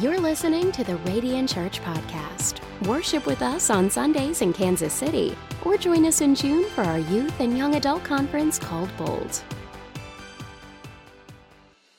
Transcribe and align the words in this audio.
You're 0.00 0.20
listening 0.20 0.70
to 0.72 0.84
the 0.84 0.94
Radiant 0.98 1.48
Church 1.48 1.82
Podcast. 1.82 2.60
Worship 2.86 3.26
with 3.26 3.42
us 3.42 3.68
on 3.68 3.90
Sundays 3.90 4.42
in 4.42 4.52
Kansas 4.52 4.92
City, 4.92 5.36
or 5.64 5.76
join 5.76 6.06
us 6.06 6.20
in 6.20 6.36
June 6.36 6.70
for 6.70 6.82
our 6.82 7.00
youth 7.00 7.40
and 7.40 7.58
young 7.58 7.74
adult 7.74 8.04
conference 8.04 8.60
called 8.60 8.96
Bold. 8.96 9.42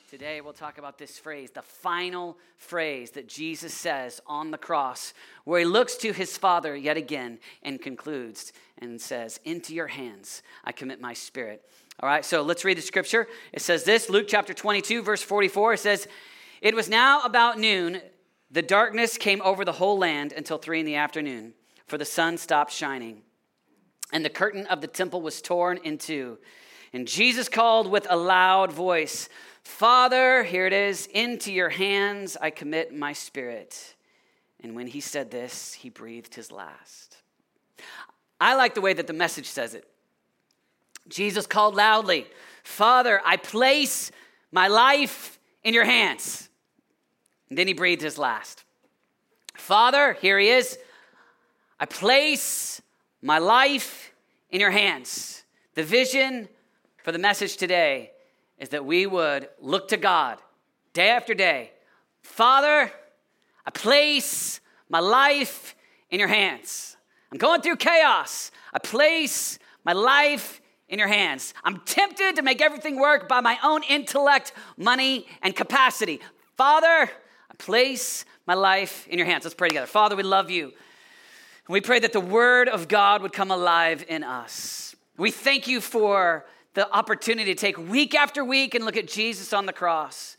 Today, 0.08 0.40
we'll 0.40 0.54
talk 0.54 0.78
about 0.78 0.96
this 0.96 1.18
phrase, 1.18 1.50
the 1.50 1.60
final 1.60 2.38
phrase 2.56 3.10
that 3.10 3.28
Jesus 3.28 3.74
says 3.74 4.22
on 4.26 4.50
the 4.50 4.56
cross, 4.56 5.12
where 5.44 5.58
he 5.60 5.66
looks 5.66 5.96
to 5.96 6.14
his 6.14 6.38
Father 6.38 6.74
yet 6.74 6.96
again 6.96 7.38
and 7.62 7.82
concludes 7.82 8.54
and 8.78 8.98
says, 8.98 9.40
Into 9.44 9.74
your 9.74 9.88
hands 9.88 10.42
I 10.64 10.72
commit 10.72 11.02
my 11.02 11.12
spirit. 11.12 11.68
All 12.02 12.08
right, 12.08 12.24
so 12.24 12.40
let's 12.40 12.64
read 12.64 12.78
the 12.78 12.82
scripture. 12.82 13.28
It 13.52 13.60
says 13.60 13.84
this 13.84 14.08
Luke 14.08 14.24
chapter 14.26 14.54
22, 14.54 15.02
verse 15.02 15.22
44. 15.22 15.74
It 15.74 15.80
says, 15.80 16.08
It 16.60 16.74
was 16.74 16.88
now 16.88 17.22
about 17.22 17.58
noon. 17.58 18.02
The 18.50 18.62
darkness 18.62 19.16
came 19.16 19.40
over 19.42 19.64
the 19.64 19.72
whole 19.72 19.98
land 19.98 20.32
until 20.32 20.58
three 20.58 20.80
in 20.80 20.86
the 20.86 20.96
afternoon, 20.96 21.54
for 21.86 21.96
the 21.96 22.04
sun 22.04 22.36
stopped 22.36 22.72
shining. 22.72 23.22
And 24.12 24.24
the 24.24 24.30
curtain 24.30 24.66
of 24.66 24.80
the 24.80 24.86
temple 24.86 25.22
was 25.22 25.40
torn 25.40 25.78
in 25.78 25.96
two. 25.96 26.38
And 26.92 27.06
Jesus 27.06 27.48
called 27.48 27.90
with 27.90 28.06
a 28.10 28.16
loud 28.16 28.72
voice, 28.72 29.28
Father, 29.62 30.42
here 30.42 30.66
it 30.66 30.72
is, 30.72 31.06
into 31.06 31.52
your 31.52 31.68
hands 31.68 32.36
I 32.40 32.50
commit 32.50 32.94
my 32.94 33.12
spirit. 33.12 33.94
And 34.62 34.74
when 34.74 34.86
he 34.86 35.00
said 35.00 35.30
this, 35.30 35.72
he 35.72 35.88
breathed 35.88 36.34
his 36.34 36.52
last. 36.52 37.16
I 38.40 38.54
like 38.54 38.74
the 38.74 38.80
way 38.80 38.92
that 38.92 39.06
the 39.06 39.12
message 39.12 39.46
says 39.46 39.74
it. 39.74 39.86
Jesus 41.08 41.46
called 41.46 41.74
loudly, 41.74 42.26
Father, 42.62 43.22
I 43.24 43.36
place 43.36 44.12
my 44.52 44.68
life 44.68 45.38
in 45.64 45.72
your 45.72 45.84
hands. 45.84 46.49
And 47.50 47.58
then 47.58 47.66
he 47.66 47.74
breathed 47.74 48.02
his 48.02 48.16
last. 48.16 48.64
Father, 49.54 50.14
here 50.14 50.38
he 50.38 50.48
is. 50.48 50.78
I 51.78 51.86
place 51.86 52.80
my 53.20 53.38
life 53.38 54.12
in 54.50 54.60
your 54.60 54.70
hands. 54.70 55.42
The 55.74 55.82
vision 55.82 56.48
for 57.02 57.12
the 57.12 57.18
message 57.18 57.56
today 57.56 58.12
is 58.58 58.70
that 58.70 58.84
we 58.84 59.06
would 59.06 59.48
look 59.60 59.88
to 59.88 59.96
God 59.96 60.38
day 60.92 61.10
after 61.10 61.34
day. 61.34 61.72
Father, 62.22 62.90
I 63.66 63.70
place 63.70 64.60
my 64.88 65.00
life 65.00 65.74
in 66.10 66.18
your 66.18 66.28
hands. 66.28 66.96
I'm 67.32 67.38
going 67.38 67.62
through 67.62 67.76
chaos. 67.76 68.50
I 68.72 68.78
place 68.78 69.58
my 69.84 69.92
life 69.92 70.60
in 70.88 70.98
your 70.98 71.08
hands. 71.08 71.54
I'm 71.64 71.80
tempted 71.80 72.36
to 72.36 72.42
make 72.42 72.60
everything 72.60 72.98
work 72.98 73.28
by 73.28 73.40
my 73.40 73.58
own 73.62 73.82
intellect, 73.84 74.52
money, 74.76 75.26
and 75.42 75.54
capacity. 75.54 76.20
Father, 76.56 77.10
place 77.60 78.24
my 78.46 78.54
life 78.54 79.06
in 79.08 79.18
your 79.18 79.26
hands. 79.26 79.44
Let's 79.44 79.54
pray 79.54 79.68
together. 79.68 79.86
Father, 79.86 80.16
we 80.16 80.24
love 80.24 80.50
you. 80.50 80.64
And 80.64 81.72
we 81.74 81.80
pray 81.80 82.00
that 82.00 82.12
the 82.12 82.20
word 82.20 82.68
of 82.68 82.88
God 82.88 83.22
would 83.22 83.32
come 83.32 83.50
alive 83.50 84.04
in 84.08 84.24
us. 84.24 84.96
We 85.16 85.30
thank 85.30 85.68
you 85.68 85.80
for 85.80 86.46
the 86.74 86.90
opportunity 86.92 87.54
to 87.54 87.60
take 87.60 87.78
week 87.78 88.14
after 88.14 88.44
week 88.44 88.74
and 88.74 88.84
look 88.84 88.96
at 88.96 89.06
Jesus 89.06 89.52
on 89.52 89.66
the 89.66 89.72
cross. 89.72 90.36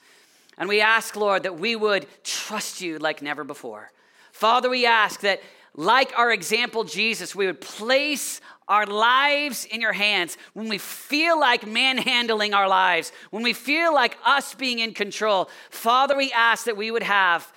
And 0.57 0.67
we 0.67 0.81
ask, 0.81 1.15
Lord, 1.15 1.43
that 1.43 1.57
we 1.57 1.75
would 1.75 2.07
trust 2.23 2.81
you 2.81 2.97
like 2.97 3.21
never 3.21 3.43
before. 3.43 3.91
Father, 4.31 4.69
we 4.69 4.85
ask 4.85 5.21
that, 5.21 5.41
like 5.75 6.17
our 6.17 6.31
example, 6.31 6.83
Jesus, 6.83 7.35
we 7.35 7.45
would 7.45 7.61
place 7.61 8.41
our 8.67 8.85
lives 8.85 9.65
in 9.65 9.81
your 9.81 9.91
hands, 9.91 10.37
when 10.53 10.69
we 10.69 10.77
feel 10.77 11.37
like 11.37 11.67
manhandling 11.67 12.53
our 12.53 12.69
lives, 12.69 13.11
when 13.29 13.43
we 13.43 13.51
feel 13.51 13.93
like 13.93 14.17
us 14.25 14.55
being 14.55 14.79
in 14.79 14.93
control, 14.93 15.49
Father, 15.69 16.15
we 16.15 16.31
ask 16.31 16.65
that 16.65 16.77
we 16.77 16.89
would 16.89 17.03
have 17.03 17.51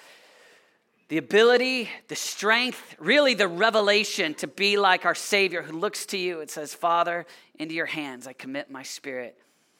the 1.08 1.18
ability, 1.18 1.88
the 2.08 2.16
strength, 2.16 2.96
really 2.98 3.34
the 3.34 3.46
revelation 3.46 4.34
to 4.34 4.48
be 4.48 4.76
like 4.76 5.04
our 5.04 5.14
Savior 5.14 5.62
who 5.62 5.78
looks 5.78 6.06
to 6.06 6.18
you 6.18 6.40
and 6.40 6.50
says, 6.50 6.74
Father, 6.74 7.26
into 7.58 7.74
your 7.74 7.86
hands 7.86 8.26
I 8.26 8.32
commit 8.32 8.70
my 8.70 8.82
spirit. 8.82 9.38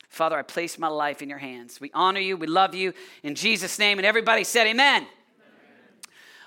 Father, 0.08 0.38
I 0.38 0.42
place 0.42 0.78
my 0.78 0.86
life 0.86 1.22
in 1.22 1.28
your 1.28 1.38
hands. 1.38 1.80
We 1.80 1.90
honor 1.94 2.20
you, 2.20 2.36
we 2.36 2.46
love 2.46 2.74
you 2.74 2.92
in 3.24 3.34
Jesus' 3.34 3.78
name. 3.78 3.98
And 3.98 4.06
everybody 4.06 4.44
said, 4.44 4.68
Amen. 4.68 5.06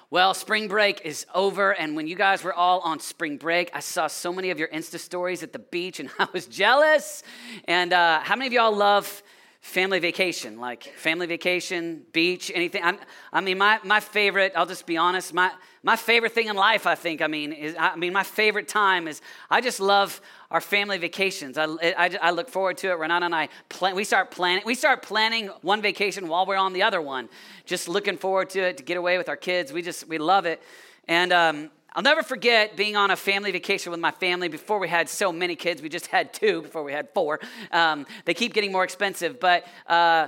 Well, 0.09 0.33
spring 0.33 0.69
break 0.69 1.01
is 1.03 1.25
over, 1.35 1.73
and 1.73 1.93
when 1.93 2.07
you 2.07 2.15
guys 2.15 2.41
were 2.41 2.53
all 2.53 2.79
on 2.79 3.01
spring 3.01 3.35
break, 3.35 3.69
I 3.73 3.81
saw 3.81 4.07
so 4.07 4.31
many 4.31 4.51
of 4.51 4.57
your 4.57 4.69
Insta 4.69 4.99
stories 4.99 5.43
at 5.43 5.51
the 5.51 5.59
beach, 5.59 5.99
and 5.99 6.09
I 6.19 6.29
was 6.31 6.45
jealous. 6.45 7.23
And 7.65 7.91
uh, 7.91 8.21
how 8.21 8.37
many 8.37 8.47
of 8.47 8.53
y'all 8.53 8.73
love 8.73 9.21
family 9.61 9.99
vacation? 9.99 10.59
Like 10.59 10.83
family 10.95 11.25
vacation, 11.25 12.03
beach, 12.13 12.51
anything? 12.53 12.83
i 12.83 12.97
i 13.33 13.41
mean, 13.41 13.57
my, 13.57 13.79
my 13.83 13.99
favorite, 13.99 14.53
I'll 14.55 14.65
just 14.65 14.85
be 14.85 14.97
honest, 14.97 15.33
my, 15.33 15.51
my 15.83 15.95
favorite 15.95 16.33
thing 16.33 16.47
in 16.47 16.55
life, 16.55 16.85
I 16.85 16.95
think, 16.95 17.21
I 17.21 17.27
mean, 17.27 17.53
is, 17.53 17.75
I 17.77 17.95
mean, 17.95 18.13
my 18.13 18.23
favorite 18.23 18.67
time 18.67 19.07
is 19.07 19.21
I 19.49 19.61
just 19.61 19.79
love 19.79 20.21
our 20.51 20.61
family 20.61 20.97
vacations. 20.97 21.57
I, 21.57 21.65
I, 21.81 22.17
I, 22.21 22.31
look 22.31 22.49
forward 22.49 22.77
to 22.77 22.89
it. 22.89 22.99
Renata 22.99 23.25
and 23.25 23.35
I 23.35 23.49
plan, 23.69 23.95
we 23.95 24.03
start 24.03 24.31
planning. 24.31 24.63
We 24.65 24.75
start 24.75 25.01
planning 25.01 25.47
one 25.61 25.81
vacation 25.81 26.27
while 26.27 26.45
we're 26.45 26.57
on 26.57 26.73
the 26.73 26.83
other 26.83 27.01
one. 27.01 27.29
Just 27.65 27.89
looking 27.89 28.17
forward 28.17 28.49
to 28.51 28.61
it 28.61 28.77
to 28.77 28.83
get 28.83 28.97
away 28.97 29.17
with 29.17 29.27
our 29.27 29.35
kids. 29.35 29.73
We 29.73 29.81
just 29.81 30.07
we 30.07 30.17
love 30.17 30.45
it. 30.45 30.61
And 31.07 31.33
um, 31.33 31.71
I'll 31.97 32.03
never 32.03 32.21
forget 32.21 32.77
being 32.77 32.95
on 32.95 33.09
a 33.09 33.15
family 33.15 33.51
vacation 33.51 33.89
with 33.89 33.99
my 33.99 34.11
family 34.11 34.49
before 34.49 34.77
we 34.77 34.87
had 34.87 35.09
so 35.09 35.31
many 35.31 35.55
kids. 35.55 35.81
We 35.81 35.89
just 35.89 36.05
had 36.05 36.31
two 36.31 36.61
before 36.61 36.83
we 36.83 36.93
had 36.93 37.09
four. 37.09 37.39
Um, 37.71 38.05
they 38.25 38.35
keep 38.35 38.53
getting 38.53 38.71
more 38.71 38.83
expensive, 38.83 39.39
but. 39.39 39.65
Uh, 39.87 40.27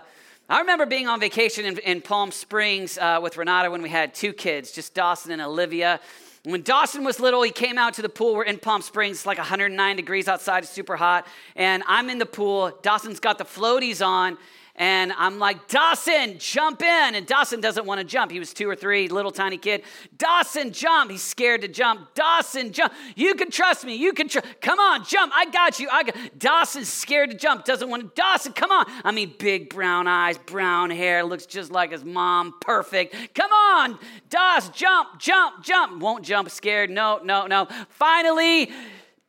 I 0.52 0.62
remember 0.62 0.88
being 0.88 1.08
on 1.08 1.20
vacation 1.20 1.66
in, 1.66 1.78
in 1.78 2.02
Palm 2.02 2.32
Springs 2.32 2.98
uh, 2.98 3.20
with 3.22 3.38
Renata 3.38 3.70
when 3.70 3.84
we 3.84 3.90
had 3.90 4.16
two 4.16 4.34
kids, 4.34 4.72
just 4.72 4.96
Dawson 4.96 5.32
and 5.32 5.44
Olivia. 5.44 6.00
When 6.44 6.64
Dawson 6.64 7.04
was 7.04 7.20
little, 7.20 7.44
he 7.44 7.52
came 7.52 7.78
out 7.78 7.94
to 7.94 8.02
the 8.02 8.10
pool. 8.10 8.34
We're 8.34 8.46
in 8.46 8.58
Palm 8.58 8.82
Springs, 8.82 9.18
it's 9.18 9.26
like 9.28 9.38
109 9.38 9.96
degrees 9.96 10.28
outside, 10.28 10.64
it's 10.64 10.72
super 10.72 10.96
hot. 10.96 11.28
And 11.56 11.84
I'm 11.86 12.10
in 12.10 12.18
the 12.18 12.26
pool. 12.26 12.76
Dawson's 12.82 13.20
got 13.20 13.38
the 13.38 13.44
floaties 13.46 14.04
on, 14.04 14.40
and 14.80 15.12
I'm 15.18 15.40
like, 15.40 15.68
Dawson, 15.68 16.38
jump 16.40 16.82
in. 16.82 17.16
And 17.16 17.28
Dawson 17.28 17.60
doesn't 17.60 17.86
want 17.86 18.00
to 18.00 18.06
jump. 18.06 18.32
He 18.32 18.40
was 18.40 18.54
two 18.54 18.70
or 18.70 18.78
three, 18.78 19.10
little 19.10 19.30
tiny 19.32 19.58
kid. 19.58 19.84
Dawson, 20.18 20.72
jump. 20.72 21.12
He's 21.12 21.22
scared 21.22 21.62
to 21.62 21.68
jump. 21.68 22.16
Dawson, 22.16 22.72
jump. 22.72 22.94
You 23.18 23.36
can 23.36 23.52
trust 23.52 23.84
me. 23.84 23.96
You 23.96 24.14
can 24.14 24.30
trust. 24.30 24.48
Come 24.62 24.80
on, 24.80 25.04
jump. 25.04 25.34
I 25.36 25.48
got 25.48 25.82
you. 25.82 25.90
I 25.92 26.04
got. 26.04 26.16
Dawson's 26.40 26.88
scared 26.88 27.32
to 27.32 27.36
jump. 27.36 27.66
Doesn't 27.66 27.90
want 27.90 28.04
to. 28.04 28.12
Dawson, 28.16 28.54
come 28.54 28.72
on. 28.72 28.86
I 29.04 29.12
mean, 29.12 29.36
big 29.38 29.70
brown 29.70 30.08
eyes, 30.08 30.38
brown 30.38 30.92
hair, 30.92 31.26
looks 31.26 31.46
just 31.46 31.74
like 31.74 31.92
his 31.92 32.06
mom. 32.06 32.54
Perfect. 32.62 33.36
Come 33.36 33.52
on, 33.52 34.00
Dawson, 34.30 34.72
jump, 34.74 35.20
jump, 35.20 35.62
jump. 35.62 36.02
Won't 36.02 36.24
jump. 36.24 36.50
Scared. 36.50 36.90
No, 36.90 37.20
no, 37.22 37.48
no. 37.48 37.68
Finally, 37.90 38.72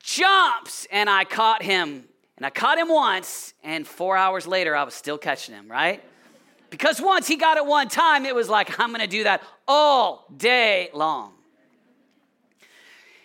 jumps, 0.01 0.87
and 0.93 1.11
I 1.11 1.25
caught 1.25 1.65
him 1.65 2.05
and 2.41 2.47
I 2.47 2.51
caught 2.51 2.79
him 2.79 2.89
once, 2.89 3.53
and 3.63 3.87
four 3.87 4.17
hours 4.17 4.47
later, 4.47 4.75
I 4.75 4.85
was 4.85 4.95
still 4.95 5.19
catching 5.19 5.55
him, 5.55 5.71
right? 5.71 6.03
Because 6.71 6.99
once 6.99 7.29
he 7.29 7.37
got 7.37 7.59
it 7.59 7.67
one 7.67 7.89
time, 7.89 8.25
it 8.25 8.35
was 8.35 8.49
like, 8.49 8.81
I'm 8.81 8.93
gonna 8.93 9.07
do 9.07 9.25
that 9.25 9.43
all 9.69 10.25
day 10.35 10.89
long. 10.95 11.35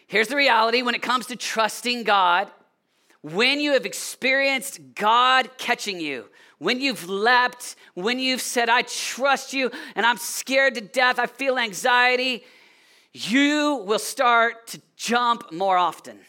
Here's 0.08 0.28
the 0.28 0.36
reality 0.36 0.82
when 0.82 0.96
it 0.96 1.02
comes 1.02 1.28
to 1.28 1.38
trusting 1.38 2.04
God, 2.04 2.52
when 3.22 3.62
you 3.62 3.72
have 3.72 3.86
experienced 3.86 4.82
God 4.96 5.50
catching 5.58 6.02
you, 6.02 6.26
when 6.58 6.82
you've 6.82 7.08
leapt, 7.08 7.78
when 7.94 8.20
you've 8.20 8.42
said, 8.42 8.68
I 8.68 8.82
trust 8.82 9.54
you 9.54 9.72
and 9.96 10.06
I'm 10.06 10.18
scared 10.18 10.76
to 10.76 10.82
death, 10.82 11.20
I 11.20 11.28
feel 11.28 11.58
anxiety, 11.58 12.44
you 13.14 13.82
will 13.88 13.98
start 13.98 14.68
to 14.68 14.82
jump 14.98 15.54
more 15.54 15.78
often. 15.78 16.20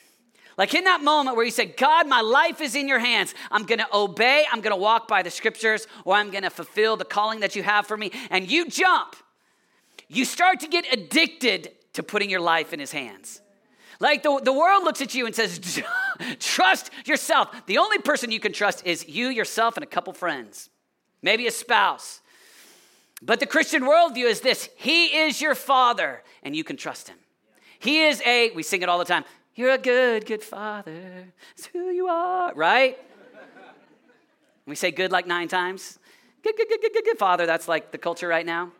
Like 0.56 0.74
in 0.74 0.84
that 0.84 1.02
moment 1.02 1.36
where 1.36 1.44
you 1.44 1.50
said, 1.50 1.76
God, 1.76 2.08
my 2.08 2.22
life 2.22 2.60
is 2.60 2.74
in 2.74 2.88
your 2.88 2.98
hands. 2.98 3.34
I'm 3.50 3.64
going 3.64 3.78
to 3.78 3.88
obey. 3.94 4.44
I'm 4.50 4.60
going 4.60 4.74
to 4.74 4.80
walk 4.80 5.06
by 5.06 5.22
the 5.22 5.30
scriptures, 5.30 5.86
or 6.04 6.14
I'm 6.14 6.30
going 6.30 6.44
to 6.44 6.50
fulfill 6.50 6.96
the 6.96 7.04
calling 7.04 7.40
that 7.40 7.54
you 7.54 7.62
have 7.62 7.86
for 7.86 7.96
me. 7.96 8.10
And 8.30 8.50
you 8.50 8.68
jump. 8.68 9.16
You 10.08 10.24
start 10.24 10.60
to 10.60 10.68
get 10.68 10.90
addicted 10.92 11.72
to 11.94 12.02
putting 12.02 12.30
your 12.30 12.40
life 12.40 12.72
in 12.72 12.80
his 12.80 12.92
hands. 12.92 13.40
Like 14.00 14.22
the, 14.22 14.40
the 14.42 14.52
world 14.52 14.84
looks 14.84 15.00
at 15.00 15.14
you 15.14 15.26
and 15.26 15.34
says, 15.34 15.82
trust 16.38 16.90
yourself. 17.06 17.66
The 17.66 17.78
only 17.78 17.98
person 17.98 18.30
you 18.30 18.40
can 18.40 18.52
trust 18.52 18.86
is 18.86 19.08
you, 19.08 19.28
yourself, 19.28 19.76
and 19.76 19.84
a 19.84 19.86
couple 19.86 20.12
friends, 20.12 20.70
maybe 21.22 21.46
a 21.46 21.50
spouse. 21.50 22.20
But 23.22 23.40
the 23.40 23.46
Christian 23.46 23.82
worldview 23.82 24.26
is 24.26 24.40
this 24.40 24.68
He 24.76 25.16
is 25.16 25.40
your 25.40 25.54
father, 25.54 26.22
and 26.42 26.54
you 26.54 26.64
can 26.64 26.76
trust 26.76 27.08
him. 27.08 27.16
He 27.78 28.04
is 28.04 28.22
a, 28.26 28.50
we 28.50 28.62
sing 28.62 28.82
it 28.82 28.88
all 28.88 28.98
the 28.98 29.04
time, 29.04 29.24
you're 29.56 29.70
a 29.70 29.78
good, 29.78 30.26
good 30.26 30.42
father. 30.42 31.32
It's 31.56 31.66
who 31.66 31.90
you 31.90 32.08
are, 32.08 32.52
right? 32.54 32.98
we 34.66 34.76
say 34.76 34.90
good 34.90 35.10
like 35.10 35.26
nine 35.26 35.48
times. 35.48 35.98
Good, 36.42 36.56
good, 36.56 36.68
good, 36.68 36.80
good, 36.82 36.92
good, 36.92 37.04
good 37.04 37.18
father. 37.18 37.46
That's 37.46 37.66
like 37.66 37.90
the 37.90 37.98
culture 37.98 38.28
right 38.28 38.44
now. 38.44 38.70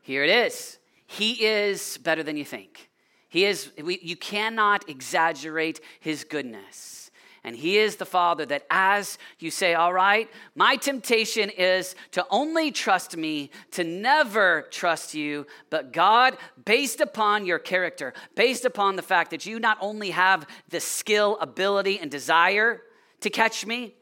Here 0.00 0.24
it 0.24 0.30
is. 0.30 0.78
He 1.06 1.44
is 1.44 1.98
better 1.98 2.22
than 2.22 2.36
you 2.36 2.44
think. 2.44 2.90
He 3.28 3.44
is, 3.44 3.70
we, 3.82 3.98
you 4.02 4.16
cannot 4.16 4.88
exaggerate 4.88 5.80
his 6.00 6.24
goodness. 6.24 7.05
And 7.46 7.54
He 7.54 7.78
is 7.78 7.94
the 7.94 8.04
Father 8.04 8.44
that 8.46 8.66
as 8.70 9.18
you 9.38 9.52
say, 9.52 9.74
All 9.74 9.92
right, 9.92 10.28
my 10.56 10.74
temptation 10.74 11.48
is 11.48 11.94
to 12.10 12.26
only 12.28 12.72
trust 12.72 13.16
me, 13.16 13.52
to 13.70 13.84
never 13.84 14.66
trust 14.72 15.14
you, 15.14 15.46
but 15.70 15.92
God, 15.92 16.36
based 16.64 17.00
upon 17.00 17.46
your 17.46 17.60
character, 17.60 18.12
based 18.34 18.64
upon 18.64 18.96
the 18.96 19.02
fact 19.02 19.30
that 19.30 19.46
you 19.46 19.60
not 19.60 19.78
only 19.80 20.10
have 20.10 20.44
the 20.70 20.80
skill, 20.80 21.38
ability, 21.40 22.00
and 22.00 22.10
desire 22.10 22.82
to 23.20 23.30
catch 23.30 23.64
me, 23.64 23.94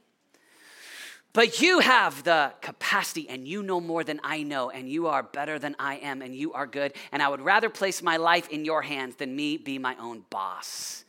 but 1.35 1.61
you 1.61 1.81
have 1.81 2.25
the 2.25 2.55
capacity 2.63 3.29
and 3.29 3.47
you 3.47 3.63
know 3.63 3.81
more 3.81 4.05
than 4.05 4.21
I 4.25 4.43
know, 4.43 4.71
and 4.71 4.89
you 4.89 5.09
are 5.09 5.23
better 5.23 5.59
than 5.59 5.77
I 5.79 5.97
am, 5.97 6.23
and 6.23 6.35
you 6.35 6.55
are 6.55 6.67
good. 6.67 6.95
And 7.13 7.23
I 7.23 7.29
would 7.29 7.43
rather 7.43 7.69
place 7.69 8.03
my 8.03 8.17
life 8.17 8.49
in 8.49 8.65
your 8.65 8.81
hands 8.81 9.17
than 9.17 9.37
me 9.37 9.59
be 9.59 9.79
my 9.79 9.97
own 9.97 10.25
boss. 10.31 11.05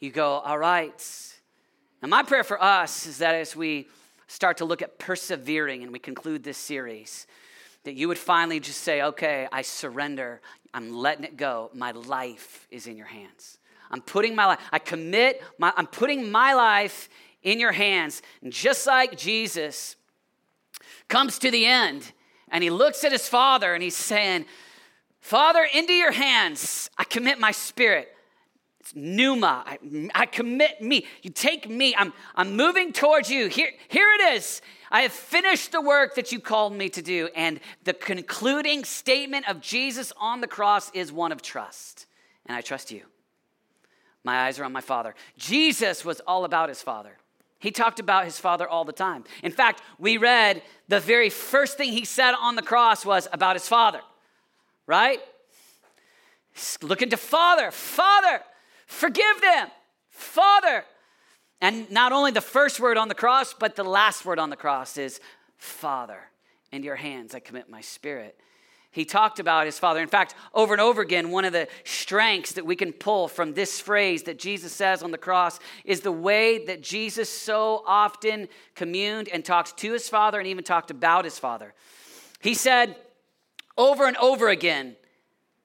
You 0.00 0.10
go, 0.10 0.38
all 0.38 0.58
right. 0.58 1.32
And 2.02 2.10
my 2.10 2.22
prayer 2.22 2.44
for 2.44 2.62
us 2.62 3.06
is 3.06 3.18
that 3.18 3.34
as 3.34 3.56
we 3.56 3.88
start 4.26 4.58
to 4.58 4.64
look 4.64 4.82
at 4.82 4.98
persevering 4.98 5.82
and 5.82 5.92
we 5.92 5.98
conclude 5.98 6.42
this 6.42 6.58
series, 6.58 7.26
that 7.84 7.94
you 7.94 8.08
would 8.08 8.18
finally 8.18 8.60
just 8.60 8.80
say, 8.80 9.02
okay, 9.02 9.46
I 9.52 9.62
surrender. 9.62 10.40
I'm 10.74 10.92
letting 10.92 11.24
it 11.24 11.36
go. 11.36 11.70
My 11.72 11.92
life 11.92 12.66
is 12.70 12.86
in 12.86 12.96
your 12.96 13.06
hands. 13.06 13.58
I'm 13.90 14.00
putting 14.00 14.34
my 14.34 14.46
life, 14.46 14.58
I 14.72 14.80
commit, 14.80 15.40
my, 15.58 15.72
I'm 15.76 15.86
putting 15.86 16.30
my 16.30 16.54
life 16.54 17.08
in 17.44 17.60
your 17.60 17.70
hands. 17.70 18.20
And 18.42 18.52
just 18.52 18.86
like 18.86 19.16
Jesus 19.16 19.94
comes 21.06 21.38
to 21.38 21.50
the 21.52 21.64
end 21.64 22.12
and 22.48 22.64
he 22.64 22.70
looks 22.70 23.04
at 23.04 23.12
his 23.12 23.28
father 23.28 23.72
and 23.74 23.82
he's 23.82 23.96
saying, 23.96 24.46
Father, 25.20 25.66
into 25.72 25.92
your 25.92 26.10
hands 26.12 26.90
I 26.98 27.04
commit 27.04 27.38
my 27.38 27.52
spirit. 27.52 28.15
It's 28.86 28.94
pneuma. 28.94 29.64
I, 29.66 29.78
I 30.14 30.26
commit 30.26 30.80
me. 30.80 31.06
You 31.22 31.30
take 31.30 31.68
me. 31.68 31.92
I'm, 31.98 32.12
I'm 32.36 32.54
moving 32.54 32.92
towards 32.92 33.28
you. 33.28 33.48
Here, 33.48 33.70
here 33.88 34.06
it 34.12 34.34
is. 34.34 34.62
I 34.92 35.00
have 35.00 35.10
finished 35.10 35.72
the 35.72 35.80
work 35.80 36.14
that 36.14 36.30
you 36.30 36.38
called 36.38 36.72
me 36.72 36.88
to 36.90 37.02
do. 37.02 37.28
And 37.34 37.58
the 37.82 37.94
concluding 37.94 38.84
statement 38.84 39.48
of 39.48 39.60
Jesus 39.60 40.12
on 40.16 40.40
the 40.40 40.46
cross 40.46 40.92
is 40.94 41.10
one 41.10 41.32
of 41.32 41.42
trust. 41.42 42.06
And 42.46 42.56
I 42.56 42.60
trust 42.60 42.92
you. 42.92 43.02
My 44.22 44.42
eyes 44.42 44.60
are 44.60 44.64
on 44.64 44.72
my 44.72 44.80
Father. 44.80 45.16
Jesus 45.36 46.04
was 46.04 46.20
all 46.20 46.44
about 46.44 46.68
his 46.68 46.80
Father. 46.80 47.18
He 47.58 47.72
talked 47.72 47.98
about 47.98 48.24
his 48.26 48.38
father 48.38 48.68
all 48.68 48.84
the 48.84 48.92
time. 48.92 49.24
In 49.42 49.50
fact, 49.50 49.82
we 49.98 50.18
read 50.18 50.62
the 50.86 51.00
very 51.00 51.30
first 51.30 51.76
thing 51.76 51.90
he 51.90 52.04
said 52.04 52.34
on 52.34 52.54
the 52.54 52.62
cross 52.62 53.04
was 53.04 53.26
about 53.32 53.56
his 53.56 53.66
father, 53.66 54.00
right? 54.86 55.20
looking 56.82 57.10
to 57.10 57.16
Father, 57.16 57.70
Father, 57.70 58.42
forgive 58.86 59.40
them, 59.40 59.68
Father. 60.08 60.84
And 61.60 61.90
not 61.90 62.12
only 62.12 62.30
the 62.30 62.40
first 62.40 62.80
word 62.80 62.96
on 62.96 63.08
the 63.08 63.14
cross, 63.14 63.54
but 63.54 63.76
the 63.76 63.84
last 63.84 64.24
word 64.24 64.38
on 64.38 64.50
the 64.50 64.56
cross 64.56 64.96
is 64.96 65.20
Father. 65.56 66.20
In 66.72 66.82
your 66.82 66.96
hands 66.96 67.34
I 67.34 67.40
commit 67.40 67.70
my 67.70 67.80
spirit. 67.80 68.38
He 68.96 69.04
talked 69.04 69.38
about 69.40 69.66
his 69.66 69.78
father. 69.78 70.00
In 70.00 70.08
fact, 70.08 70.34
over 70.54 70.72
and 70.72 70.80
over 70.80 71.02
again, 71.02 71.30
one 71.30 71.44
of 71.44 71.52
the 71.52 71.68
strengths 71.84 72.52
that 72.52 72.64
we 72.64 72.76
can 72.76 72.94
pull 72.94 73.28
from 73.28 73.52
this 73.52 73.78
phrase 73.78 74.22
that 74.22 74.38
Jesus 74.38 74.72
says 74.72 75.02
on 75.02 75.10
the 75.10 75.18
cross 75.18 75.60
is 75.84 76.00
the 76.00 76.10
way 76.10 76.64
that 76.64 76.82
Jesus 76.82 77.28
so 77.28 77.82
often 77.86 78.48
communed 78.74 79.28
and 79.28 79.44
talked 79.44 79.76
to 79.76 79.92
his 79.92 80.08
father 80.08 80.38
and 80.38 80.48
even 80.48 80.64
talked 80.64 80.90
about 80.90 81.26
his 81.26 81.38
father. 81.38 81.74
He 82.40 82.54
said 82.54 82.96
over 83.76 84.06
and 84.06 84.16
over 84.16 84.48
again 84.48 84.96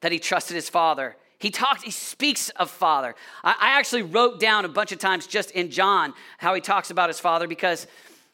that 0.02 0.12
he 0.12 0.20
trusted 0.20 0.56
his 0.56 0.68
father. 0.68 1.16
He 1.42 1.50
talks, 1.50 1.82
he 1.84 1.92
speaks 1.92 2.50
of 2.52 2.70
father. 2.70 3.16
I, 3.44 3.56
I 3.60 3.80
actually 3.80 4.04
wrote 4.04 4.40
down 4.40 4.64
a 4.64 4.70
bunch 4.70 4.92
of 4.92 5.00
times 5.00 5.28
just 5.28 5.52
in 5.52 5.72
John 5.72 6.14
how 6.38 6.54
he 6.54 6.62
talks 6.62 6.92
about 6.92 7.10
his 7.10 7.20
father 7.20 7.48
because 7.48 7.88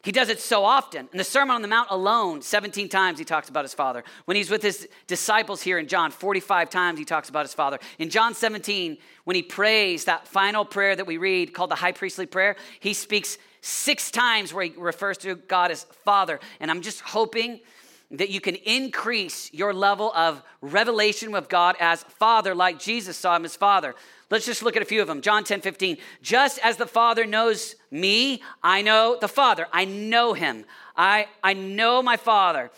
he 0.04 0.12
does 0.12 0.28
it 0.28 0.40
so 0.40 0.64
often. 0.64 1.08
In 1.12 1.18
the 1.18 1.24
Sermon 1.24 1.56
on 1.56 1.62
the 1.62 1.68
Mount 1.68 1.88
alone, 1.90 2.40
17 2.40 2.88
times 2.88 3.18
he 3.18 3.24
talks 3.24 3.48
about 3.48 3.64
his 3.64 3.74
father. 3.74 4.04
When 4.26 4.36
he's 4.36 4.50
with 4.50 4.62
his 4.62 4.88
disciples 5.06 5.60
here 5.60 5.78
in 5.78 5.88
John, 5.88 6.10
45 6.10 6.70
times 6.70 6.98
he 6.98 7.04
talks 7.04 7.28
about 7.28 7.44
his 7.44 7.54
father. 7.54 7.78
In 7.98 8.08
John 8.08 8.34
17, 8.34 8.98
when 9.24 9.36
he 9.36 9.42
prays 9.42 10.04
that 10.04 10.28
final 10.28 10.64
prayer 10.64 10.94
that 10.94 11.06
we 11.06 11.16
read 11.16 11.52
called 11.52 11.70
the 11.70 11.76
high 11.76 11.92
priestly 11.92 12.26
prayer, 12.26 12.56
he 12.78 12.94
speaks 12.94 13.38
six 13.60 14.10
times 14.10 14.54
where 14.54 14.64
he 14.64 14.72
refers 14.76 15.18
to 15.18 15.34
God 15.34 15.70
as 15.70 15.84
Father. 16.04 16.38
And 16.60 16.70
I'm 16.70 16.80
just 16.80 17.00
hoping 17.00 17.60
that 18.10 18.30
you 18.30 18.40
can 18.40 18.54
increase 18.54 19.52
your 19.52 19.74
level 19.74 20.12
of 20.14 20.42
revelation 20.60 21.30
with 21.30 21.48
God 21.48 21.76
as 21.78 22.02
Father, 22.04 22.54
like 22.54 22.78
Jesus 22.78 23.16
saw 23.16 23.36
him 23.36 23.44
as 23.44 23.54
Father. 23.54 23.94
Let's 24.30 24.46
just 24.46 24.62
look 24.62 24.76
at 24.76 24.82
a 24.82 24.86
few 24.86 25.00
of 25.00 25.08
them. 25.08 25.20
John 25.20 25.44
10 25.44 25.60
15. 25.60 25.98
Just 26.22 26.58
as 26.60 26.76
the 26.76 26.86
Father 26.86 27.26
knows 27.26 27.76
me, 27.90 28.42
I 28.62 28.82
know 28.82 29.18
the 29.20 29.28
Father. 29.28 29.66
I 29.72 29.84
know 29.84 30.32
him. 30.32 30.64
I, 30.96 31.28
I 31.42 31.54
know 31.54 32.02
my 32.02 32.16
Father. 32.16 32.70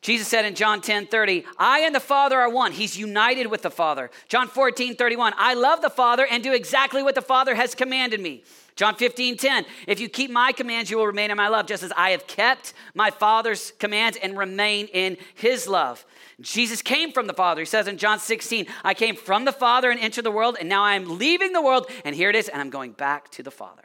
Jesus 0.00 0.28
said 0.28 0.44
in 0.44 0.54
John 0.54 0.82
10 0.82 1.06
30, 1.06 1.44
I 1.58 1.80
and 1.80 1.94
the 1.94 2.00
Father 2.00 2.38
are 2.38 2.50
one. 2.50 2.72
He's 2.72 2.96
united 2.98 3.46
with 3.46 3.62
the 3.62 3.70
Father. 3.70 4.10
John 4.28 4.48
14 4.48 4.96
31, 4.96 5.32
I 5.38 5.54
love 5.54 5.80
the 5.80 5.88
Father 5.88 6.26
and 6.30 6.42
do 6.42 6.52
exactly 6.52 7.02
what 7.02 7.14
the 7.14 7.22
Father 7.22 7.54
has 7.54 7.74
commanded 7.74 8.20
me. 8.20 8.44
John 8.76 8.96
15 8.96 9.36
10, 9.36 9.66
if 9.86 10.00
you 10.00 10.08
keep 10.08 10.30
my 10.30 10.50
commands, 10.50 10.90
you 10.90 10.98
will 10.98 11.06
remain 11.06 11.30
in 11.30 11.36
my 11.36 11.48
love, 11.48 11.66
just 11.66 11.84
as 11.84 11.92
I 11.96 12.10
have 12.10 12.26
kept 12.26 12.74
my 12.94 13.10
Father's 13.10 13.72
commands 13.78 14.18
and 14.20 14.36
remain 14.36 14.86
in 14.86 15.16
his 15.34 15.68
love. 15.68 16.04
Jesus 16.40 16.82
came 16.82 17.12
from 17.12 17.28
the 17.28 17.34
Father. 17.34 17.60
He 17.60 17.66
says 17.66 17.86
in 17.86 17.98
John 17.98 18.18
16, 18.18 18.66
I 18.82 18.94
came 18.94 19.14
from 19.14 19.44
the 19.44 19.52
Father 19.52 19.90
and 19.90 20.00
entered 20.00 20.24
the 20.24 20.32
world, 20.32 20.56
and 20.58 20.68
now 20.68 20.82
I 20.82 20.94
am 20.94 21.18
leaving 21.18 21.52
the 21.52 21.62
world, 21.62 21.88
and 22.04 22.16
here 22.16 22.30
it 22.30 22.36
is, 22.36 22.48
and 22.48 22.60
I'm 22.60 22.70
going 22.70 22.92
back 22.92 23.30
to 23.32 23.44
the 23.44 23.52
Father. 23.52 23.84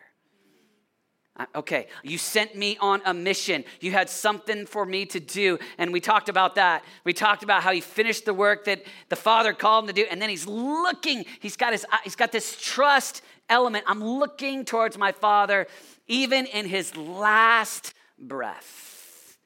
Okay, 1.55 1.87
you 2.03 2.17
sent 2.17 2.55
me 2.55 2.77
on 2.81 3.01
a 3.05 3.13
mission. 3.13 3.63
You 3.79 3.91
had 3.91 4.09
something 4.09 4.65
for 4.65 4.85
me 4.85 5.05
to 5.05 5.21
do. 5.21 5.57
And 5.77 5.93
we 5.93 6.01
talked 6.01 6.27
about 6.27 6.55
that. 6.55 6.83
We 7.05 7.13
talked 7.13 7.43
about 7.43 7.63
how 7.63 7.71
he 7.71 7.79
finished 7.79 8.25
the 8.25 8.33
work 8.33 8.65
that 8.65 8.83
the 9.07 9.15
Father 9.15 9.53
called 9.53 9.85
him 9.85 9.87
to 9.87 9.93
do. 9.93 10.05
And 10.11 10.21
then 10.21 10.29
he's 10.29 10.45
looking, 10.45 11.23
he's 11.39 11.55
got, 11.55 11.71
his, 11.71 11.85
he's 12.03 12.17
got 12.17 12.33
this 12.33 12.59
trust 12.59 13.21
element. 13.49 13.85
I'm 13.87 14.03
looking 14.03 14.65
towards 14.65 14.97
my 14.97 15.11
Father, 15.11 15.67
even 16.07 16.45
in 16.45 16.67
his 16.67 16.95
last 16.95 17.93
breath. 18.17 19.37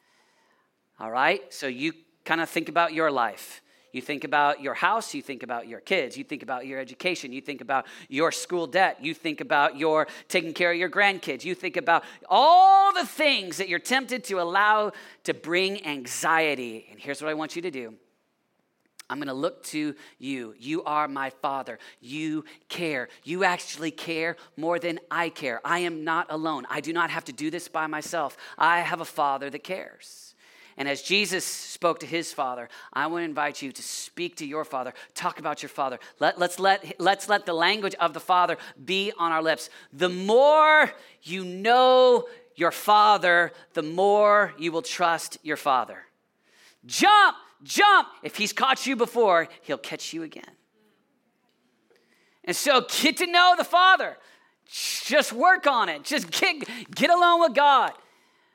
All 0.99 1.11
right, 1.11 1.41
so 1.53 1.67
you 1.67 1.93
kind 2.25 2.41
of 2.41 2.49
think 2.49 2.69
about 2.69 2.93
your 2.93 3.11
life. 3.11 3.61
You 3.93 4.01
think 4.01 4.23
about 4.23 4.59
your 4.59 4.73
house, 4.73 5.13
you 5.13 5.21
think 5.21 5.43
about 5.43 5.67
your 5.67 5.79
kids, 5.79 6.17
you 6.17 6.23
think 6.23 6.41
about 6.41 6.65
your 6.65 6.79
education, 6.79 7.31
you 7.31 7.41
think 7.41 7.61
about 7.61 7.85
your 8.09 8.31
school 8.31 8.65
debt, 8.65 8.97
you 9.03 9.13
think 9.13 9.39
about 9.39 9.77
your 9.77 10.07
taking 10.27 10.53
care 10.53 10.71
of 10.71 10.77
your 10.77 10.89
grandkids, 10.89 11.45
you 11.45 11.53
think 11.53 11.77
about 11.77 12.03
all 12.27 12.91
the 12.91 13.05
things 13.05 13.57
that 13.57 13.69
you're 13.69 13.77
tempted 13.77 14.23
to 14.25 14.41
allow 14.41 14.93
to 15.25 15.35
bring 15.35 15.85
anxiety. 15.85 16.87
And 16.89 16.99
here's 16.99 17.21
what 17.21 17.29
I 17.29 17.35
want 17.35 17.55
you 17.55 17.61
to 17.61 17.69
do 17.69 17.93
I'm 19.09 19.17
going 19.17 19.27
to 19.27 19.33
look 19.33 19.63
to 19.65 19.95
you. 20.17 20.55
You 20.57 20.83
are 20.83 21.07
my 21.07 21.29
father. 21.29 21.79
You 22.01 22.45
care. 22.69 23.09
You 23.23 23.43
actually 23.43 23.91
care 23.91 24.37
more 24.57 24.79
than 24.79 24.99
I 25.11 25.29
care. 25.29 25.61
I 25.63 25.79
am 25.79 26.03
not 26.03 26.27
alone. 26.29 26.65
I 26.69 26.81
do 26.81 26.93
not 26.93 27.09
have 27.09 27.25
to 27.25 27.33
do 27.33 27.49
this 27.49 27.67
by 27.67 27.87
myself. 27.87 28.37
I 28.57 28.79
have 28.79 29.01
a 29.01 29.05
father 29.05 29.49
that 29.49 29.63
cares. 29.63 30.33
And 30.77 30.87
as 30.87 31.01
Jesus 31.01 31.45
spoke 31.45 31.99
to 31.99 32.05
his 32.05 32.33
father, 32.33 32.67
I 32.91 33.07
want 33.07 33.21
to 33.21 33.25
invite 33.25 33.61
you 33.61 33.71
to 33.71 33.83
speak 33.83 34.37
to 34.37 34.45
your 34.45 34.65
father. 34.65 34.93
Talk 35.13 35.39
about 35.39 35.61
your 35.61 35.69
father. 35.69 35.99
Let, 36.19 36.39
let's, 36.39 36.59
let, 36.59 36.99
let's 36.99 37.29
let 37.29 37.45
the 37.45 37.53
language 37.53 37.95
of 37.99 38.13
the 38.13 38.19
father 38.19 38.57
be 38.83 39.11
on 39.17 39.31
our 39.31 39.43
lips. 39.43 39.69
The 39.91 40.09
more 40.09 40.91
you 41.21 41.45
know 41.45 42.25
your 42.55 42.71
father, 42.71 43.51
the 43.73 43.83
more 43.83 44.53
you 44.57 44.71
will 44.71 44.81
trust 44.81 45.37
your 45.43 45.57
father. 45.57 45.99
Jump, 46.85 47.37
jump. 47.63 48.07
If 48.21 48.35
he's 48.35 48.53
caught 48.53 48.85
you 48.85 48.95
before, 48.95 49.47
he'll 49.61 49.77
catch 49.77 50.13
you 50.13 50.23
again. 50.23 50.43
And 52.45 52.55
so 52.55 52.85
get 53.01 53.17
to 53.17 53.27
know 53.27 53.55
the 53.57 53.63
father. 53.63 54.17
Just 54.69 55.33
work 55.33 55.67
on 55.67 55.89
it. 55.89 56.03
Just 56.03 56.31
get, 56.31 56.67
get 56.93 57.09
along 57.09 57.41
with 57.41 57.53
God. 57.53 57.93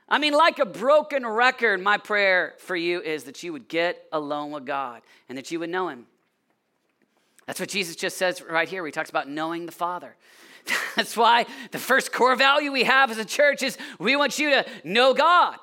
I 0.08 0.18
mean, 0.18 0.32
like 0.32 0.58
a 0.58 0.64
broken 0.64 1.26
record, 1.26 1.80
my 1.82 1.98
prayer 1.98 2.54
for 2.58 2.74
you 2.74 3.02
is 3.02 3.24
that 3.24 3.42
you 3.42 3.52
would 3.52 3.68
get 3.68 4.02
alone 4.10 4.50
with 4.50 4.64
God 4.64 5.02
and 5.28 5.36
that 5.36 5.50
you 5.50 5.60
would 5.60 5.68
know 5.68 5.88
Him. 5.88 6.06
That's 7.46 7.60
what 7.60 7.68
Jesus 7.68 7.94
just 7.94 8.16
says 8.16 8.42
right 8.42 8.68
here. 8.68 8.84
He 8.84 8.92
talks 8.92 9.10
about 9.10 9.28
knowing 9.28 9.66
the 9.66 9.72
Father. 9.72 10.16
That's 10.96 11.16
why 11.16 11.46
the 11.72 11.78
first 11.78 12.12
core 12.12 12.36
value 12.36 12.72
we 12.72 12.84
have 12.84 13.10
as 13.10 13.18
a 13.18 13.24
church 13.24 13.62
is 13.62 13.76
we 13.98 14.16
want 14.16 14.38
you 14.38 14.50
to 14.50 14.66
know 14.84 15.14
God. 15.14 15.56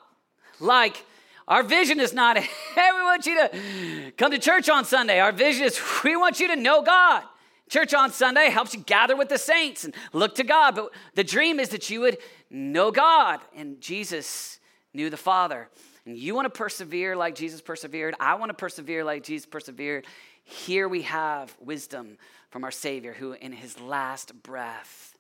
Like, 0.59 1.03
our 1.47 1.63
vision 1.63 1.99
is 1.99 2.13
not, 2.13 2.37
hey, 2.37 2.89
we 2.95 3.01
want 3.01 3.25
you 3.25 3.35
to 3.35 4.11
come 4.17 4.31
to 4.31 4.39
church 4.39 4.69
on 4.69 4.85
Sunday. 4.85 5.19
Our 5.19 5.31
vision 5.31 5.65
is 5.65 5.79
we 6.03 6.15
want 6.15 6.39
you 6.39 6.47
to 6.49 6.55
know 6.55 6.81
God. 6.81 7.23
Church 7.69 7.93
on 7.93 8.11
Sunday 8.11 8.49
helps 8.49 8.73
you 8.73 8.81
gather 8.81 9.15
with 9.15 9.29
the 9.29 9.37
saints 9.37 9.85
and 9.85 9.95
look 10.13 10.35
to 10.35 10.43
God. 10.43 10.75
But 10.75 10.91
the 11.15 11.23
dream 11.23 11.59
is 11.59 11.69
that 11.69 11.89
you 11.89 12.01
would 12.01 12.17
know 12.49 12.91
God. 12.91 13.39
And 13.55 13.81
Jesus 13.81 14.59
knew 14.93 15.09
the 15.09 15.17
Father. 15.17 15.69
And 16.05 16.15
you 16.15 16.35
want 16.35 16.45
to 16.45 16.55
persevere 16.55 17.15
like 17.15 17.33
Jesus 17.33 17.61
persevered. 17.61 18.13
I 18.19 18.35
want 18.35 18.49
to 18.49 18.53
persevere 18.53 19.03
like 19.03 19.23
Jesus 19.23 19.47
persevered. 19.47 20.05
Here 20.43 20.87
we 20.87 21.01
have 21.03 21.55
wisdom 21.59 22.17
from 22.51 22.63
our 22.63 22.71
Savior, 22.71 23.13
who 23.13 23.33
in 23.33 23.51
his 23.51 23.79
last 23.79 24.43
breath 24.43 25.15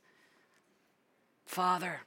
Father, 1.45 2.01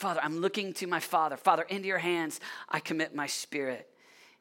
Father, 0.00 0.20
I'm 0.22 0.40
looking 0.40 0.72
to 0.74 0.86
my 0.86 0.98
Father. 0.98 1.36
Father, 1.36 1.62
into 1.64 1.86
your 1.86 1.98
hands 1.98 2.40
I 2.70 2.80
commit 2.80 3.14
my 3.14 3.26
spirit. 3.26 3.86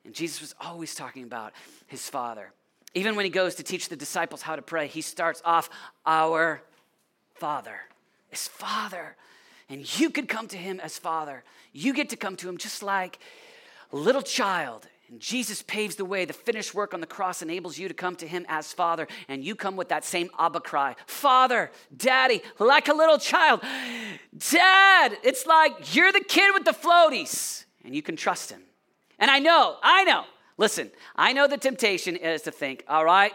And 0.05 0.13
Jesus 0.13 0.39
was 0.39 0.55
always 0.61 0.95
talking 0.95 1.23
about 1.23 1.51
his 1.87 2.07
Father. 2.09 2.53
Even 2.93 3.17
when 3.17 3.25
he 3.25 3.29
goes 3.29 3.55
to 3.55 3.63
teach 3.63 3.89
the 3.89 3.97
disciples 3.97 4.41
how 4.41 4.55
to 4.55 4.61
pray, 4.61 4.87
he 4.87 5.01
starts 5.01 5.41
off, 5.43 5.69
Our 6.05 6.61
Father. 7.35 7.75
His 8.29 8.47
Father. 8.47 9.17
And 9.67 9.99
you 9.99 10.09
could 10.09 10.29
come 10.29 10.47
to 10.47 10.57
him 10.57 10.79
as 10.79 10.97
Father. 10.97 11.43
You 11.73 11.93
get 11.93 12.07
to 12.11 12.15
come 12.15 12.37
to 12.37 12.47
him 12.47 12.57
just 12.57 12.81
like 12.81 13.19
a 13.91 13.97
little 13.97 14.21
child 14.21 14.87
and 15.09 15.19
Jesus 15.19 15.61
paves 15.63 15.95
the 15.95 16.05
way. 16.05 16.25
The 16.25 16.33
finished 16.33 16.73
work 16.73 16.93
on 16.93 17.01
the 17.01 17.07
cross 17.07 17.41
enables 17.41 17.77
you 17.77 17.87
to 17.87 17.93
come 17.93 18.15
to 18.17 18.27
Him 18.27 18.45
as 18.47 18.71
Father, 18.71 19.07
and 19.27 19.43
you 19.43 19.55
come 19.55 19.75
with 19.75 19.89
that 19.89 20.05
same 20.05 20.29
Abba 20.37 20.61
cry 20.61 20.95
Father, 21.07 21.71
Daddy, 21.95 22.41
like 22.59 22.87
a 22.87 22.93
little 22.93 23.17
child. 23.17 23.61
Dad, 24.51 25.17
it's 25.23 25.45
like 25.45 25.95
you're 25.95 26.11
the 26.11 26.23
kid 26.23 26.53
with 26.53 26.65
the 26.65 26.71
floaties, 26.71 27.65
and 27.83 27.95
you 27.95 28.01
can 28.01 28.15
trust 28.15 28.51
Him. 28.51 28.61
And 29.17 29.29
I 29.29 29.39
know, 29.39 29.77
I 29.81 30.03
know, 30.03 30.25
listen, 30.57 30.91
I 31.15 31.33
know 31.33 31.47
the 31.47 31.57
temptation 31.57 32.15
is 32.15 32.43
to 32.43 32.51
think, 32.51 32.83
all 32.87 33.03
right, 33.03 33.33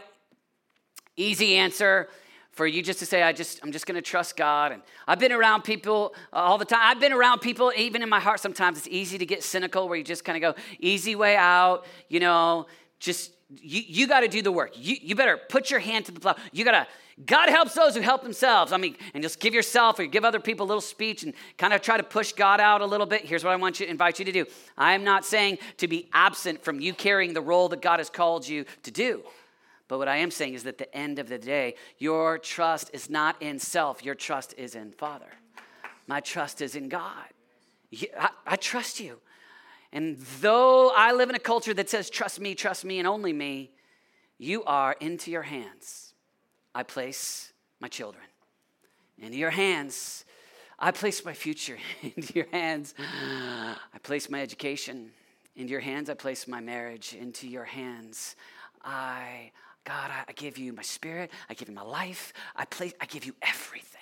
easy 1.16 1.56
answer 1.56 2.08
for 2.54 2.66
you 2.66 2.82
just 2.82 3.00
to 3.00 3.06
say, 3.06 3.22
I 3.22 3.32
just, 3.32 3.60
I'm 3.62 3.72
just 3.72 3.86
going 3.86 3.96
to 3.96 4.02
trust 4.02 4.36
God. 4.36 4.72
And 4.72 4.82
I've 5.06 5.18
been 5.18 5.32
around 5.32 5.62
people 5.62 6.14
uh, 6.32 6.36
all 6.36 6.58
the 6.58 6.64
time. 6.64 6.80
I've 6.82 7.00
been 7.00 7.12
around 7.12 7.40
people, 7.40 7.72
even 7.76 8.02
in 8.02 8.08
my 8.08 8.20
heart, 8.20 8.40
sometimes 8.40 8.78
it's 8.78 8.88
easy 8.88 9.18
to 9.18 9.26
get 9.26 9.42
cynical 9.42 9.88
where 9.88 9.98
you 9.98 10.04
just 10.04 10.24
kind 10.24 10.42
of 10.42 10.54
go, 10.54 10.60
easy 10.78 11.16
way 11.16 11.36
out, 11.36 11.84
you 12.08 12.20
know, 12.20 12.66
just, 13.00 13.32
you, 13.50 13.82
you 13.86 14.06
got 14.06 14.20
to 14.20 14.28
do 14.28 14.40
the 14.40 14.52
work. 14.52 14.72
You, 14.76 14.96
you 15.00 15.14
better 15.14 15.38
put 15.48 15.70
your 15.70 15.80
hand 15.80 16.06
to 16.06 16.12
the 16.12 16.20
plow. 16.20 16.36
You 16.52 16.64
got 16.64 16.72
to, 16.72 16.86
God 17.26 17.48
helps 17.48 17.74
those 17.74 17.94
who 17.94 18.00
help 18.00 18.22
themselves. 18.22 18.72
I 18.72 18.76
mean, 18.76 18.96
and 19.14 19.22
just 19.22 19.38
give 19.38 19.54
yourself 19.54 19.98
or 19.98 20.06
give 20.06 20.24
other 20.24 20.40
people 20.40 20.66
a 20.66 20.68
little 20.68 20.80
speech 20.80 21.22
and 21.22 21.32
kind 21.58 21.72
of 21.72 21.82
try 21.82 21.96
to 21.96 22.02
push 22.02 22.32
God 22.32 22.60
out 22.60 22.80
a 22.80 22.86
little 22.86 23.06
bit. 23.06 23.24
Here's 23.24 23.44
what 23.44 23.52
I 23.52 23.56
want 23.56 23.78
you 23.78 23.86
to 23.86 23.90
invite 23.90 24.18
you 24.18 24.24
to 24.24 24.32
do. 24.32 24.46
I 24.76 24.94
am 24.94 25.04
not 25.04 25.24
saying 25.24 25.58
to 25.78 25.86
be 25.86 26.08
absent 26.12 26.64
from 26.64 26.80
you 26.80 26.92
carrying 26.92 27.32
the 27.32 27.40
role 27.40 27.68
that 27.68 27.82
God 27.82 28.00
has 28.00 28.10
called 28.10 28.48
you 28.48 28.64
to 28.82 28.90
do. 28.90 29.22
But 29.94 29.98
what 29.98 30.08
I 30.08 30.16
am 30.16 30.32
saying 30.32 30.54
is 30.54 30.64
that 30.64 30.70
at 30.70 30.78
the 30.78 30.92
end 30.92 31.20
of 31.20 31.28
the 31.28 31.38
day, 31.38 31.76
your 31.98 32.36
trust 32.36 32.90
is 32.92 33.08
not 33.08 33.40
in 33.40 33.60
self, 33.60 34.04
your 34.04 34.16
trust 34.16 34.52
is 34.58 34.74
in 34.74 34.90
Father. 34.90 35.30
My 36.08 36.18
trust 36.18 36.60
is 36.60 36.74
in 36.74 36.88
God. 36.88 37.28
I, 38.18 38.30
I 38.44 38.56
trust 38.56 38.98
you. 38.98 39.20
And 39.92 40.18
though 40.40 40.90
I 40.90 41.12
live 41.12 41.30
in 41.30 41.36
a 41.36 41.38
culture 41.38 41.72
that 41.74 41.88
says, 41.88 42.10
trust 42.10 42.40
me, 42.40 42.56
trust 42.56 42.84
me, 42.84 42.98
and 42.98 43.06
only 43.06 43.32
me, 43.32 43.70
you 44.36 44.64
are 44.64 44.96
into 44.98 45.30
your 45.30 45.42
hands. 45.42 46.12
I 46.74 46.82
place 46.82 47.52
my 47.78 47.86
children. 47.86 48.24
Into 49.16 49.36
your 49.36 49.50
hands, 49.50 50.24
I 50.76 50.90
place 50.90 51.24
my 51.24 51.34
future. 51.34 51.78
into 52.16 52.34
your 52.34 52.48
hands, 52.50 52.94
I 52.98 53.98
place 54.02 54.28
my 54.28 54.42
education. 54.42 55.12
Into 55.54 55.70
your 55.70 55.82
hands, 55.82 56.10
I 56.10 56.14
place 56.14 56.48
my 56.48 56.58
marriage. 56.58 57.14
Into 57.14 57.46
your 57.46 57.62
hands, 57.62 58.34
I 58.84 59.52
God, 59.84 60.10
I, 60.10 60.24
I 60.28 60.32
give 60.32 60.58
you 60.58 60.72
my 60.72 60.82
spirit. 60.82 61.30
I 61.48 61.54
give 61.54 61.68
you 61.68 61.74
my 61.74 61.82
life. 61.82 62.32
I, 62.56 62.64
place, 62.64 62.94
I 63.00 63.06
give 63.06 63.24
you 63.24 63.34
everything. 63.42 64.00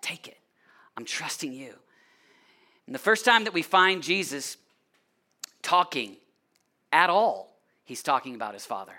Take 0.00 0.28
it. 0.28 0.38
I'm 0.96 1.04
trusting 1.04 1.52
you. 1.52 1.74
And 2.86 2.94
the 2.94 3.00
first 3.00 3.24
time 3.24 3.44
that 3.44 3.54
we 3.54 3.62
find 3.62 4.02
Jesus 4.02 4.56
talking 5.62 6.16
at 6.92 7.10
all, 7.10 7.56
he's 7.84 8.02
talking 8.02 8.34
about 8.34 8.52
his 8.52 8.66
Father. 8.66 8.92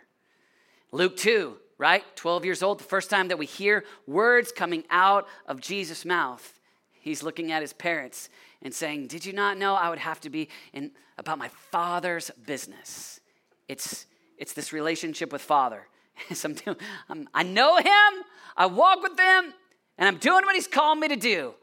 Luke 0.92 1.16
2, 1.16 1.56
right? 1.78 2.04
12 2.16 2.46
years 2.46 2.64
old, 2.64 2.80
the 2.80 2.86
first 2.86 3.10
time 3.10 3.28
that 3.28 3.38
we 3.38 3.46
hear 3.46 3.84
words 4.08 4.52
coming 4.52 4.84
out 4.90 5.28
of 5.48 5.62
Jesus' 5.62 6.06
mouth, 6.06 6.60
he's 6.92 7.22
looking 7.22 7.52
at 7.52 7.62
his 7.62 7.74
parents 7.74 8.30
and 8.62 8.74
saying, 8.74 9.08
Did 9.08 9.26
you 9.26 9.34
not 9.34 9.58
know 9.58 9.76
I 9.76 9.90
would 9.90 10.00
have 10.00 10.20
to 10.22 10.30
be 10.30 10.50
in 10.74 10.92
about 11.18 11.38
my 11.38 11.50
Father's 11.50 12.32
business? 12.46 13.20
It's, 13.68 14.08
it's 14.38 14.54
this 14.54 14.74
relationship 14.74 15.32
with 15.32 15.42
Father. 15.42 15.88
I 17.34 17.44
know 17.44 17.78
him, 17.78 18.24
I 18.58 18.66
walk 18.66 19.04
with 19.04 19.20
him, 19.20 19.54
and 19.98 20.08
I'm 20.08 20.18
doing 20.18 20.46
what 20.46 20.56
he's 20.56 20.68
called 20.68 21.00
me 21.00 21.08
to 21.10 21.16
do. 21.16 21.54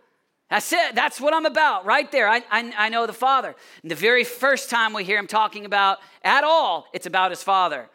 That's 0.53 0.71
it. 0.71 0.95
That's 0.95 1.19
what 1.19 1.33
I'm 1.33 1.47
about 1.47 1.87
right 1.87 2.13
there. 2.13 2.29
I, 2.29 2.43
I, 2.51 2.73
I, 2.77 2.89
know 2.91 3.07
the 3.07 3.15
Father. 3.15 3.55
And 3.81 3.91
the 3.91 3.95
very 3.95 4.23
first 4.23 4.69
time 4.69 4.93
we 4.93 5.03
hear 5.03 5.19
him 5.19 5.27
talking 5.27 5.65
about 5.65 5.99
at 6.23 6.45
all, 6.45 6.87
it's 6.93 7.07
about 7.07 7.31
his 7.31 7.43
Father. 7.43 7.89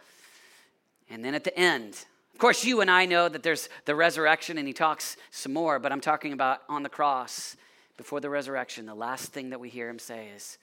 And 1.07 1.23
then 1.23 1.35
at 1.35 1.43
the 1.43 1.55
end, 1.55 2.03
of 2.33 2.39
course, 2.39 2.65
you 2.65 2.81
and 2.81 2.89
I 2.89 3.05
know 3.05 3.29
that 3.29 3.43
there's 3.43 3.69
the 3.85 3.93
resurrection, 3.93 4.57
and 4.57 4.67
he 4.67 4.73
talks 4.73 5.17
some 5.29 5.53
more, 5.53 5.77
but 5.77 5.91
I'm 5.91 6.01
talking 6.01 6.33
about 6.33 6.61
on 6.67 6.81
the 6.81 6.89
cross 6.89 7.55
before 7.95 8.21
the 8.21 8.29
resurrection. 8.29 8.87
The 8.87 8.95
last 8.95 9.33
thing 9.33 9.51
that 9.51 9.59
we 9.59 9.69
hear 9.69 9.87
him 9.87 9.99
say 9.99 10.29
is, 10.35 10.57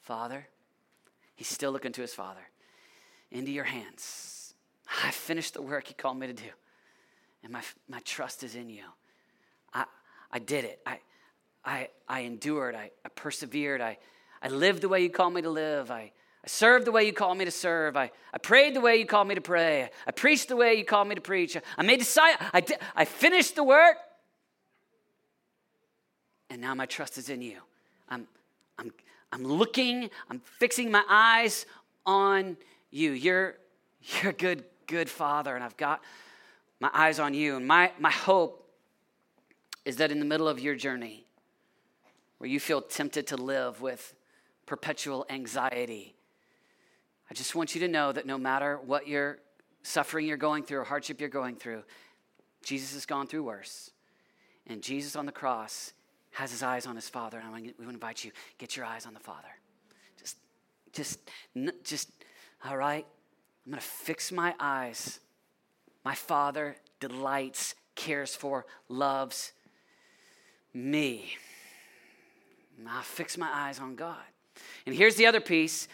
Father, 0.00 0.48
he's 1.36 1.48
still 1.48 1.70
looking 1.70 1.92
to 1.92 2.00
his 2.00 2.12
Father, 2.12 2.48
into 3.30 3.52
your 3.52 3.64
hands. 3.64 4.33
I 5.02 5.10
finished 5.10 5.54
the 5.54 5.62
work 5.62 5.88
you 5.88 5.94
called 5.94 6.18
me 6.18 6.26
to 6.26 6.32
do. 6.32 6.50
And 7.42 7.52
my, 7.52 7.62
my 7.88 8.00
trust 8.00 8.42
is 8.42 8.54
in 8.54 8.68
you. 8.68 8.84
I, 9.72 9.84
I 10.32 10.38
did 10.38 10.64
it. 10.64 10.80
I, 10.86 10.98
I, 11.64 11.88
I 12.08 12.20
endured. 12.20 12.74
I, 12.74 12.90
I 13.04 13.08
persevered. 13.10 13.80
I, 13.80 13.98
I 14.42 14.48
lived 14.48 14.82
the 14.82 14.88
way 14.88 15.02
you 15.02 15.10
called 15.10 15.34
me 15.34 15.42
to 15.42 15.50
live. 15.50 15.90
I, 15.90 16.12
I 16.44 16.46
served 16.46 16.86
the 16.86 16.92
way 16.92 17.04
you 17.04 17.12
called 17.12 17.38
me 17.38 17.46
to 17.46 17.50
serve. 17.50 17.96
I, 17.96 18.10
I 18.32 18.38
prayed 18.38 18.74
the 18.74 18.80
way 18.80 18.96
you 18.96 19.06
called 19.06 19.28
me 19.28 19.34
to 19.34 19.40
pray. 19.40 19.88
I 20.06 20.10
preached 20.10 20.48
the 20.48 20.56
way 20.56 20.74
you 20.74 20.84
called 20.84 21.08
me 21.08 21.14
to 21.14 21.20
preach. 21.20 21.56
I 21.78 21.82
made 21.82 21.98
disciples. 21.98 22.50
I, 22.52 22.64
I 22.94 23.04
finished 23.04 23.56
the 23.56 23.64
work. 23.64 23.96
And 26.50 26.60
now 26.60 26.74
my 26.74 26.86
trust 26.86 27.16
is 27.18 27.30
in 27.30 27.40
you. 27.40 27.58
I'm, 28.08 28.26
I'm, 28.78 28.92
I'm 29.32 29.44
looking, 29.44 30.10
I'm 30.30 30.40
fixing 30.40 30.90
my 30.90 31.02
eyes 31.08 31.66
on 32.04 32.56
you. 32.90 33.12
You're, 33.12 33.56
you're 34.02 34.30
a 34.30 34.34
good 34.34 34.64
good 34.86 35.08
father, 35.08 35.54
and 35.54 35.64
I've 35.64 35.76
got 35.76 36.02
my 36.80 36.90
eyes 36.92 37.18
on 37.18 37.34
you. 37.34 37.56
And 37.56 37.66
my, 37.66 37.92
my 37.98 38.10
hope 38.10 38.68
is 39.84 39.96
that 39.96 40.10
in 40.10 40.18
the 40.18 40.24
middle 40.24 40.48
of 40.48 40.60
your 40.60 40.74
journey, 40.74 41.26
where 42.38 42.48
you 42.48 42.60
feel 42.60 42.80
tempted 42.80 43.26
to 43.28 43.36
live 43.36 43.80
with 43.80 44.14
perpetual 44.66 45.26
anxiety, 45.30 46.14
I 47.30 47.34
just 47.34 47.54
want 47.54 47.74
you 47.74 47.80
to 47.80 47.88
know 47.88 48.12
that 48.12 48.26
no 48.26 48.38
matter 48.38 48.78
what 48.84 49.08
your 49.08 49.38
suffering 49.82 50.26
you're 50.26 50.36
going 50.36 50.64
through 50.64 50.78
or 50.78 50.84
hardship 50.84 51.20
you're 51.20 51.28
going 51.28 51.56
through, 51.56 51.82
Jesus 52.64 52.94
has 52.94 53.06
gone 53.06 53.26
through 53.26 53.44
worse. 53.44 53.90
And 54.66 54.82
Jesus 54.82 55.16
on 55.16 55.26
the 55.26 55.32
cross 55.32 55.92
has 56.32 56.50
his 56.50 56.62
eyes 56.62 56.86
on 56.86 56.96
his 56.96 57.08
Father. 57.08 57.38
And 57.38 57.46
I 57.46 57.50
want 57.50 57.76
to 57.78 57.88
invite 57.88 58.24
you, 58.24 58.32
get 58.58 58.76
your 58.76 58.86
eyes 58.86 59.06
on 59.06 59.14
the 59.14 59.20
Father. 59.20 59.48
Just, 60.18 60.36
just, 60.92 61.18
just, 61.84 62.10
all 62.64 62.76
right? 62.76 63.06
I'm 63.64 63.72
going 63.72 63.80
to 63.80 63.86
fix 63.86 64.30
my 64.30 64.54
eyes. 64.60 65.20
My 66.04 66.14
Father 66.14 66.76
delights, 67.00 67.74
cares 67.94 68.34
for, 68.34 68.66
loves 68.88 69.52
me. 70.72 71.36
I'll 72.86 73.02
fix 73.02 73.38
my 73.38 73.50
eyes 73.52 73.78
on 73.78 73.96
God. 73.96 74.16
And 74.86 74.94
here's 74.94 75.16
the 75.16 75.26
other 75.26 75.40
piece. 75.40 75.88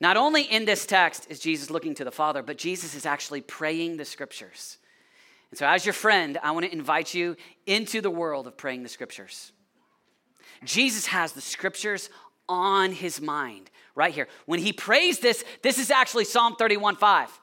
Not 0.00 0.16
only 0.16 0.42
in 0.42 0.64
this 0.64 0.84
text 0.84 1.26
is 1.30 1.40
Jesus 1.40 1.70
looking 1.70 1.94
to 1.94 2.04
the 2.04 2.10
Father, 2.10 2.42
but 2.42 2.58
Jesus 2.58 2.94
is 2.94 3.06
actually 3.06 3.40
praying 3.40 3.96
the 3.96 4.04
scriptures. 4.04 4.78
And 5.50 5.58
so, 5.58 5.66
as 5.66 5.86
your 5.86 5.92
friend, 5.92 6.38
I 6.42 6.50
want 6.50 6.66
to 6.66 6.72
invite 6.72 7.14
you 7.14 7.36
into 7.66 8.00
the 8.00 8.10
world 8.10 8.46
of 8.46 8.56
praying 8.56 8.82
the 8.82 8.88
scriptures. 8.88 9.52
Jesus 10.64 11.06
has 11.06 11.32
the 11.32 11.40
scriptures 11.40 12.10
on 12.48 12.92
his 12.92 13.20
mind 13.20 13.70
right 13.94 14.14
here. 14.14 14.28
When 14.46 14.60
he 14.60 14.72
prays 14.72 15.18
this, 15.18 15.44
this 15.62 15.78
is 15.78 15.90
actually 15.90 16.24
Psalm 16.24 16.56
31 16.56 16.96
5. 16.96 17.40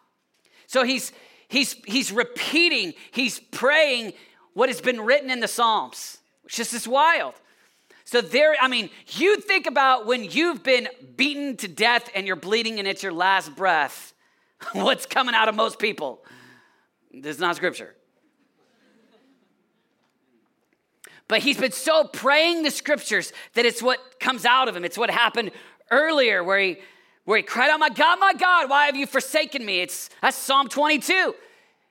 So 0.68 0.84
he's 0.84 1.12
he's 1.48 1.74
he's 1.86 2.12
repeating, 2.12 2.94
he's 3.12 3.40
praying 3.40 4.14
what 4.54 4.70
has 4.70 4.82
been 4.82 5.02
written 5.02 5.30
in 5.30 5.40
the 5.40 5.48
Psalms, 5.48 6.20
which 6.44 6.60
is 6.60 6.72
just 6.72 6.88
wild. 6.88 7.34
So 8.06 8.22
there, 8.22 8.56
I 8.62 8.68
mean, 8.68 8.90
you 9.08 9.38
think 9.38 9.66
about 9.66 10.06
when 10.06 10.24
you've 10.24 10.62
been 10.62 10.88
beaten 11.16 11.58
to 11.58 11.68
death 11.68 12.10
and 12.14 12.28
you're 12.28 12.36
bleeding 12.36 12.80
and 12.80 12.88
it's 12.88 13.02
your 13.02 13.14
last 13.14 13.56
breath. 13.56 14.14
What's 14.74 15.06
coming 15.06 15.34
out 15.34 15.48
of 15.48 15.56
most 15.56 15.80
people? 15.80 16.24
This 17.12 17.36
is 17.36 17.42
not 17.42 17.56
scripture. 17.56 17.96
But 21.34 21.42
he's 21.42 21.58
been 21.58 21.72
so 21.72 22.04
praying 22.04 22.62
the 22.62 22.70
scriptures 22.70 23.34
that 23.56 23.66
it's 23.66 23.82
what 23.82 24.20
comes 24.20 24.46
out 24.46 24.68
of 24.68 24.76
him. 24.76 24.86
It's 24.86 25.00
what 25.00 25.10
happened 25.10 25.50
earlier 25.90 26.44
where 26.44 26.60
he 26.60 26.78
where 27.26 27.38
he 27.38 27.42
cried 27.42 27.72
out, 27.72 27.80
My 27.80 27.90
God, 27.90 28.20
my 28.20 28.34
God, 28.36 28.70
why 28.70 28.86
have 28.86 28.96
you 28.96 29.08
forsaken 29.08 29.66
me? 29.66 29.80
It's 29.80 30.12
that's 30.22 30.38
Psalm 30.38 30.70
22. 30.70 31.34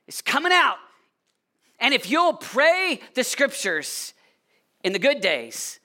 It's 0.06 0.22
coming 0.22 0.52
out. 0.52 0.76
And 1.80 1.92
if 1.92 2.08
you'll 2.08 2.34
pray 2.34 3.00
the 3.14 3.24
scriptures 3.24 4.14
in 4.84 4.92
the 4.92 5.00
good 5.00 5.20
days, 5.20 5.80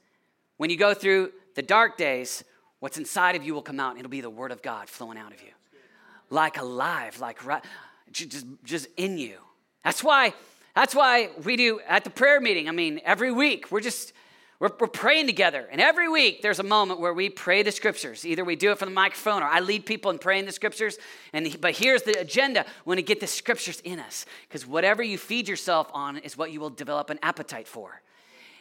when 0.57 0.69
you 0.69 0.77
go 0.77 0.93
through 0.93 1.31
the 1.55 1.63
dark 1.63 1.97
days, 1.97 2.43
what's 2.79 2.99
inside 2.99 3.35
of 3.35 3.41
you 3.43 3.55
will 3.55 3.63
come 3.63 3.79
out 3.79 3.93
and 3.93 3.99
it'll 4.01 4.11
be 4.11 4.21
the 4.21 4.29
word 4.29 4.51
of 4.51 4.61
God 4.61 4.87
flowing 4.87 5.17
out 5.17 5.33
of 5.33 5.41
you. 5.41 5.49
Like 6.29 6.59
alive, 6.59 7.19
like 7.19 7.43
right, 7.43 7.63
just, 8.11 8.45
just 8.63 8.87
in 8.97 9.17
you. 9.17 9.39
That's 9.83 10.03
why 10.03 10.35
That's 10.77 10.93
why 10.93 11.31
we 11.43 11.55
do 11.55 11.79
at 11.88 12.03
the 12.03 12.12
prayer 12.12 12.39
meeting. 12.39 12.69
I 12.69 12.72
mean, 12.72 13.01
every 13.03 13.31
week 13.31 13.72
we're 13.72 13.81
just 13.81 14.13
we're, 14.60 14.69
we're, 14.79 14.86
praying 14.86 15.25
together. 15.25 15.67
And 15.72 15.81
every 15.81 16.07
week 16.07 16.43
there's 16.43 16.60
a 16.60 16.63
moment 16.63 17.00
where 17.00 17.15
we 17.15 17.29
pray 17.31 17.63
the 17.63 17.72
scriptures. 17.72 18.24
Either 18.24 18.46
we 18.46 18.55
do 18.55 18.69
it 18.69 18.77
from 18.77 18.89
the 18.89 18.93
microphone 18.93 19.41
or 19.41 19.48
I 19.48 19.60
lead 19.60 19.88
people 19.88 20.12
in 20.12 20.19
praying 20.19 20.46
the 20.46 20.51
scriptures. 20.51 21.00
And 21.34 21.60
but 21.62 21.75
here's 21.75 22.03
the 22.03 22.19
agenda: 22.19 22.63
we 22.86 22.91
want 22.91 23.00
to 23.00 23.01
get 23.01 23.19
the 23.19 23.25
scriptures 23.25 23.79
in 23.79 23.98
us. 24.00 24.27
Because 24.48 24.67
whatever 24.67 25.01
you 25.01 25.17
feed 25.17 25.48
yourself 25.48 25.89
on 25.96 26.17
is 26.17 26.38
what 26.38 26.51
you 26.51 26.60
will 26.60 26.69
develop 26.69 27.10
an 27.10 27.17
appetite 27.24 27.67
for. 27.67 28.03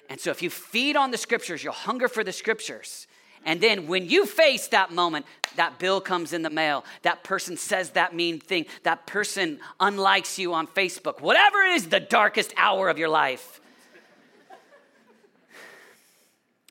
And 0.09 0.19
so 0.19 0.31
if 0.31 0.41
you 0.41 0.49
feed 0.49 0.97
on 0.97 1.11
the 1.11 1.19
scriptures, 1.19 1.63
you'll 1.63 1.75
hunger 1.75 2.09
for 2.09 2.25
the 2.25 2.33
scriptures. 2.33 3.07
And 3.47 3.61
then 3.61 3.87
when 3.87 4.07
you 4.07 4.27
face 4.27 4.69
that 4.69 4.93
moment, 4.93 5.25
that 5.55 5.79
bill 5.79 6.03
comes 6.03 6.35
in 6.35 6.43
the 6.43 6.51
mail, 6.51 6.85
that 7.03 7.25
person 7.25 7.57
says 7.57 7.91
that 7.91 8.15
mean 8.15 8.41
thing, 8.41 8.67
that 8.83 9.07
person 9.07 9.61
unlikes 9.81 10.37
you 10.37 10.53
on 10.53 10.67
Facebook, 10.67 11.23
whatever 11.23 11.63
is 11.63 11.89
the 11.89 12.01
darkest 12.01 12.53
hour 12.59 12.91
of 12.91 12.99
your 12.99 13.09
life 13.09 13.61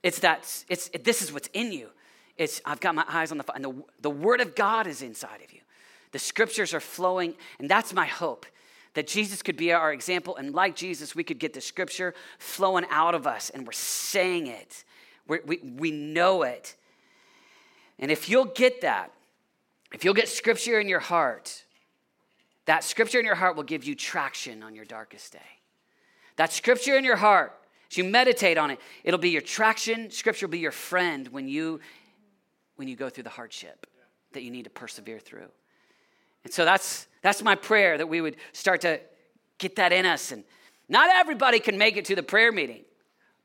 It's 0.06 0.20
that, 0.20 0.64
it's, 0.70 0.92
it, 0.94 1.04
this 1.04 1.24
is 1.24 1.34
what's 1.34 1.50
in 1.52 1.72
you. 1.72 1.90
It's, 2.38 2.62
I've 2.64 2.80
got 2.80 2.94
my 2.94 3.06
eyes 3.08 3.32
on 3.32 3.40
the, 3.40 3.54
and 3.56 3.66
the, 3.66 3.84
the 4.02 4.10
word 4.12 4.40
of 4.40 4.54
God 4.54 4.86
is 4.86 5.02
inside 5.02 5.42
of 5.44 5.52
you. 5.52 5.62
The 6.12 6.20
scriptures 6.20 6.76
are 6.76 6.80
flowing, 6.80 7.34
and 7.58 7.68
that's 7.68 7.92
my 7.92 8.06
hope 8.06 8.46
that 8.94 9.08
Jesus 9.08 9.42
could 9.42 9.58
be 9.58 9.74
our 9.74 9.92
example. 9.92 10.36
And 10.36 10.54
like 10.54 10.76
Jesus, 10.76 11.16
we 11.16 11.24
could 11.24 11.40
get 11.40 11.54
the 11.54 11.60
scripture 11.60 12.14
flowing 12.38 12.86
out 12.92 13.16
of 13.16 13.26
us, 13.26 13.50
and 13.50 13.66
we're 13.66 13.72
saying 13.72 14.46
it. 14.46 14.84
We're, 15.28 15.42
we 15.46 15.58
we 15.58 15.92
know 15.92 16.44
it. 16.44 16.76
And 18.00 18.12
if 18.12 18.30
you'll 18.30 18.46
get 18.46 18.82
that, 18.82 19.12
if 19.94 20.04
you'll 20.04 20.14
get 20.14 20.28
scripture 20.28 20.80
in 20.80 20.88
your 20.88 21.00
heart, 21.00 21.64
that 22.66 22.84
scripture 22.84 23.20
in 23.20 23.26
your 23.26 23.36
heart 23.36 23.56
will 23.56 23.64
give 23.64 23.84
you 23.84 23.96
traction 23.96 24.64
on 24.64 24.76
your 24.76 24.86
darkest 24.86 25.34
day. 25.34 25.40
That 26.36 26.52
scripture 26.52 26.98
in 26.98 27.06
your 27.06 27.16
heart 27.16 27.54
as 27.90 27.98
you 27.98 28.04
meditate 28.04 28.58
on 28.58 28.72
it, 28.72 28.80
it'll 29.04 29.20
be 29.20 29.30
your 29.30 29.42
traction. 29.42 30.10
Scripture 30.12 30.48
will 30.48 30.52
be 30.52 30.60
your 30.60 30.72
friend 30.72 31.28
when 31.30 31.48
you 31.48 31.80
when 32.76 32.88
you 32.88 32.96
go 32.96 33.10
through 33.10 33.24
the 33.24 33.30
hardship 33.30 33.88
that 34.34 34.44
you 34.44 34.52
need 34.52 34.64
to 34.64 34.70
persevere 34.70 35.20
through. 35.20 35.50
And 36.44 36.52
so 36.52 36.66
that's 36.66 37.08
that's 37.22 37.42
my 37.42 37.56
prayer 37.56 37.98
that 37.98 38.08
we 38.08 38.22
would 38.22 38.36
start 38.54 38.82
to 38.82 39.00
get 39.58 39.78
that 39.78 39.94
in 39.94 40.06
us. 40.06 40.32
And 40.32 40.44
not 40.90 41.10
everybody 41.10 41.60
can 41.60 41.78
make 41.78 41.98
it 41.98 42.06
to 42.06 42.16
the 42.16 42.24
prayer 42.24 42.52
meeting, 42.52 42.84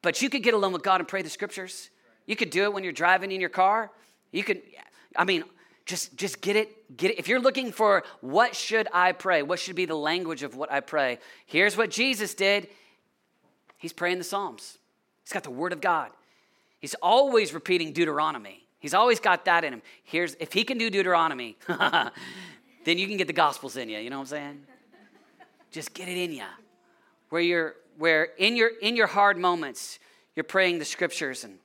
but 0.02 0.22
you 0.22 0.30
could 0.30 0.42
get 0.42 0.54
alone 0.54 0.72
with 0.72 0.82
God 0.82 1.00
and 1.00 1.08
pray 1.08 1.22
the 1.22 1.30
scriptures. 1.30 1.90
You 2.26 2.36
could 2.36 2.50
do 2.50 2.64
it 2.64 2.72
when 2.72 2.84
you're 2.84 2.92
driving 2.92 3.32
in 3.32 3.40
your 3.40 3.50
car. 3.50 3.90
You 4.32 4.44
could, 4.44 4.62
I 5.16 5.24
mean, 5.24 5.44
just 5.86 6.16
just 6.16 6.40
get 6.40 6.56
it 6.56 6.96
get 6.96 7.10
it 7.10 7.18
if 7.18 7.26
you're 7.26 7.40
looking 7.40 7.72
for 7.72 8.04
what 8.20 8.54
should 8.54 8.86
i 8.92 9.10
pray 9.10 9.42
what 9.42 9.58
should 9.58 9.74
be 9.74 9.86
the 9.86 9.96
language 9.96 10.44
of 10.44 10.54
what 10.54 10.70
i 10.70 10.78
pray 10.78 11.18
here's 11.46 11.76
what 11.76 11.90
jesus 11.90 12.34
did 12.34 12.68
He's 13.80 13.94
praying 13.94 14.18
the 14.18 14.24
Psalms. 14.24 14.76
He's 15.24 15.32
got 15.32 15.42
the 15.42 15.50
Word 15.50 15.72
of 15.72 15.80
God. 15.80 16.10
He's 16.80 16.94
always 17.00 17.54
repeating 17.54 17.94
Deuteronomy. 17.94 18.66
He's 18.78 18.92
always 18.92 19.20
got 19.20 19.46
that 19.46 19.64
in 19.64 19.72
him. 19.72 19.82
Here's 20.04 20.36
if 20.38 20.52
he 20.52 20.64
can 20.64 20.76
do 20.76 20.90
Deuteronomy, 20.90 21.56
then 21.66 22.98
you 22.98 23.08
can 23.08 23.16
get 23.16 23.26
the 23.26 23.32
Gospels 23.32 23.78
in 23.78 23.88
you. 23.88 23.98
You 23.98 24.10
know 24.10 24.18
what 24.18 24.24
I'm 24.24 24.26
saying? 24.26 24.66
Just 25.70 25.94
get 25.94 26.08
it 26.08 26.18
in 26.18 26.32
you, 26.32 26.44
where 27.30 27.42
you're 27.42 27.74
where 27.98 28.28
in 28.38 28.56
your 28.56 28.70
in 28.80 28.94
your 28.94 29.08
hard 29.08 29.38
moments 29.38 29.98
you're 30.36 30.44
praying 30.44 30.78
the 30.78 30.84
Scriptures, 30.84 31.42
and 31.42 31.58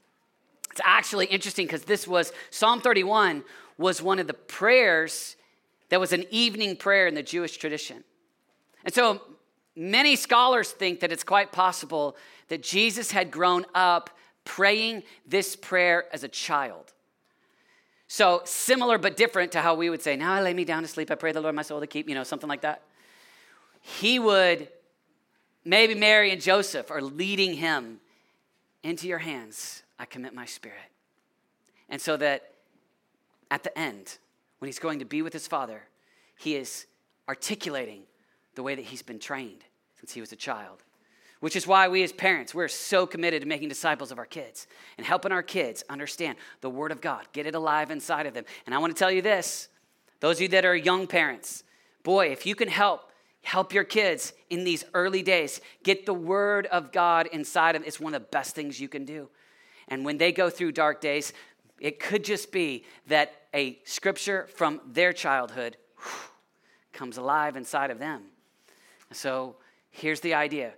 it's 0.72 0.82
actually 0.84 1.28
interesting 1.28 1.66
because 1.66 1.84
this 1.84 2.08
was 2.08 2.32
Psalm 2.50 2.82
31 2.82 3.44
was 3.78 4.02
one 4.02 4.20
of 4.20 4.28
the 4.28 4.34
prayers 4.34 5.36
that 5.90 6.00
was 6.00 6.14
an 6.14 6.26
evening 6.32 6.76
prayer 6.76 7.08
in 7.08 7.14
the 7.14 7.24
Jewish 7.24 7.58
tradition, 7.58 8.04
and 8.84 8.94
so 8.94 9.22
Many 9.76 10.16
scholars 10.16 10.72
think 10.72 11.02
that 11.02 11.12
it's 11.12 11.24
quite 11.24 11.52
possible 11.52 12.16
that 12.48 12.64
Jesus 12.64 13.12
had 13.12 13.30
grown 13.30 13.66
up 13.76 14.10
praying 14.46 15.04
this 15.28 15.56
prayer 15.56 16.06
as 16.14 16.24
a 16.24 16.30
child. 16.30 16.94
So, 18.08 18.42
similar 18.46 18.98
but 18.98 19.18
different 19.18 19.52
to 19.54 19.62
how 19.62 19.76
we 19.76 19.90
would 19.90 20.02
say, 20.02 20.16
Now 20.16 20.34
I 20.34 20.42
lay 20.42 20.54
me 20.54 20.64
down 20.64 20.84
to 20.84 20.88
sleep, 20.88 21.12
I 21.12 21.16
pray 21.16 21.32
the 21.34 21.42
Lord 21.42 21.56
my 21.56 21.62
soul 21.62 21.82
to 21.82 21.88
keep, 21.88 22.08
you 22.08 22.16
know, 22.16 22.24
something 22.24 22.48
like 22.48 22.62
that. 22.62 22.84
He 23.82 24.18
would, 24.18 24.70
maybe 25.66 25.96
Mary 25.96 26.32
and 26.32 26.42
Joseph 26.42 26.92
are 26.92 27.02
leading 27.02 27.56
him 27.56 28.00
into 28.84 29.08
your 29.08 29.18
hands, 29.18 29.84
I 29.98 30.06
commit 30.06 30.34
my 30.34 30.46
spirit. 30.46 30.78
And 31.90 32.00
so 32.00 32.16
that 32.18 32.54
at 33.52 33.64
the 33.64 33.78
end, 33.78 34.18
when 34.60 34.68
he's 34.68 34.80
going 34.80 35.00
to 35.00 35.06
be 35.06 35.22
with 35.22 35.34
his 35.34 35.48
father, 35.48 35.84
he 36.38 36.56
is 36.56 36.86
articulating 37.28 38.04
the 38.54 38.64
way 38.64 38.76
that 38.76 38.86
he's 38.86 39.02
been 39.02 39.20
trained 39.20 39.64
since 40.00 40.14
he 40.14 40.22
was 40.22 40.32
a 40.32 40.36
child. 40.36 40.84
Which 41.42 41.56
is 41.56 41.68
why 41.68 41.88
we 41.88 42.02
as 42.04 42.12
parents, 42.12 42.56
we're 42.56 42.68
so 42.68 43.06
committed 43.06 43.42
to 43.42 43.48
making 43.48 43.70
disciples 43.70 44.12
of 44.12 44.18
our 44.18 44.26
kids 44.26 44.68
and 44.98 45.06
helping 45.06 45.32
our 45.32 45.44
kids 45.44 45.84
understand 45.90 46.38
the 46.62 46.70
Word 46.70 46.92
of 46.92 47.02
God, 47.02 47.26
get 47.34 47.46
it 47.46 47.56
alive 47.56 47.92
inside 47.92 48.26
of 48.26 48.34
them. 48.34 48.46
And 48.66 48.74
I 48.74 48.78
want 48.78 48.96
to 48.96 49.00
tell 49.00 49.12
you 49.12 49.22
this 49.22 49.68
those 50.22 50.38
of 50.38 50.44
you 50.44 50.48
that 50.50 50.66
are 50.66 50.76
young 50.76 51.08
parents, 51.08 51.64
boy, 52.04 52.28
if 52.28 52.46
you 52.46 52.56
can 52.56 52.70
help, 52.70 53.12
help 53.56 53.72
your 53.72 53.86
kids 53.86 54.34
in 54.50 54.66
these 54.66 54.84
early 54.94 55.22
days, 55.22 55.62
get 55.82 56.06
the 56.06 56.14
Word 56.14 56.66
of 56.66 56.92
God 56.92 57.26
inside 57.32 57.78
of 57.78 57.82
them. 57.82 57.88
It's 57.88 58.02
one 58.02 58.14
of 58.14 58.22
the 58.22 58.28
best 58.28 58.54
things 58.54 58.82
you 58.82 58.90
can 58.90 59.06
do. 59.06 59.30
And 59.88 60.04
when 60.04 60.18
they 60.18 60.34
go 60.34 60.50
through 60.50 60.74
dark 60.74 61.00
days, 61.00 61.32
it 61.80 61.98
could 61.98 62.26
just 62.26 62.52
be 62.52 62.84
that 63.08 63.32
a 63.54 63.80
scripture 63.86 64.48
from 64.56 64.82
their 64.86 65.14
childhood 65.14 65.78
whew, 65.96 66.32
comes 66.92 67.16
alive 67.16 67.56
inside 67.56 67.92
of 67.92 67.98
them. 67.98 68.24
So 69.14 69.56
here's 69.90 70.20
the 70.20 70.34
idea 70.34 70.74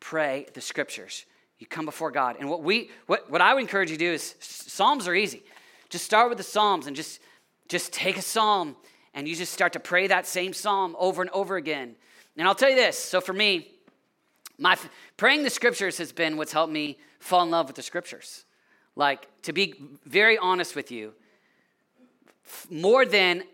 pray 0.00 0.46
the 0.52 0.60
scriptures. 0.60 1.26
You 1.60 1.68
come 1.68 1.84
before 1.84 2.10
God. 2.10 2.34
And 2.40 2.50
what 2.50 2.64
we 2.64 2.90
what, 3.06 3.30
what 3.30 3.40
I 3.40 3.54
would 3.54 3.60
encourage 3.60 3.88
you 3.88 3.96
to 3.96 4.04
do 4.04 4.12
is 4.12 4.34
Psalms 4.40 5.06
are 5.06 5.14
easy. 5.14 5.44
Just 5.90 6.06
start 6.06 6.28
with 6.28 6.38
the 6.38 6.50
Psalms 6.54 6.88
and 6.88 6.96
just 6.96 7.20
just 7.68 7.92
take 7.92 8.16
a 8.16 8.22
psalm 8.22 8.74
and 9.14 9.28
you 9.28 9.34
just 9.34 9.52
start 9.52 9.72
to 9.72 9.80
pray 9.80 10.06
that 10.06 10.26
same 10.26 10.52
psalm 10.52 10.96
over 10.98 11.22
and 11.22 11.30
over 11.30 11.56
again. 11.56 11.94
And 12.36 12.46
I'll 12.46 12.54
tell 12.54 12.70
you 12.70 12.76
this. 12.76 12.98
So 12.98 13.20
for 13.20 13.32
me, 13.32 13.68
my 14.58 14.76
praying 15.16 15.42
the 15.42 15.50
scriptures 15.50 15.98
has 15.98 16.12
been 16.12 16.36
what's 16.36 16.52
helped 16.52 16.72
me 16.72 16.98
fall 17.18 17.42
in 17.42 17.50
love 17.50 17.66
with 17.66 17.76
the 17.76 17.82
scriptures. 17.82 18.44
Like 18.96 19.28
to 19.42 19.52
be 19.52 19.74
very 20.04 20.38
honest 20.38 20.76
with 20.76 20.90
you, 20.90 21.14
more 22.70 23.06
than 23.06 23.44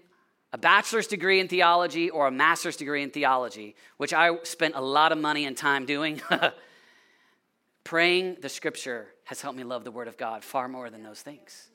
a 0.52 0.58
bachelor's 0.58 1.06
degree 1.06 1.40
in 1.40 1.48
theology 1.48 2.08
or 2.08 2.26
a 2.26 2.30
master's 2.30 2.76
degree 2.76 3.02
in 3.02 3.10
theology, 3.10 3.76
which 3.98 4.12
I 4.12 4.42
spent 4.44 4.74
a 4.74 4.80
lot 4.80 5.12
of 5.12 5.18
money 5.18 5.44
and 5.44 5.56
time 5.56 5.84
doing, 5.84 6.22
praying 7.84 8.38
the 8.40 8.48
scripture 8.48 9.08
has 9.24 9.40
helped 9.40 9.58
me 9.58 9.64
love 9.64 9.84
the 9.84 9.90
word 9.90 10.08
of 10.08 10.16
God 10.16 10.42
far 10.42 10.68
more 10.68 10.88
than 10.88 11.02
those 11.02 11.20
things. 11.20 11.68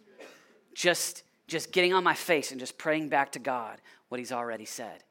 Just, 0.74 1.24
just 1.52 1.72
getting 1.72 1.94
on 1.94 2.04
my 2.04 2.14
face 2.14 2.52
and 2.52 2.60
just 2.60 2.78
praying 2.78 3.10
back 3.10 3.34
to 3.34 3.40
God 3.40 3.80
what 4.10 4.20
he's 4.20 4.32
already 4.32 4.66
said. 4.66 5.04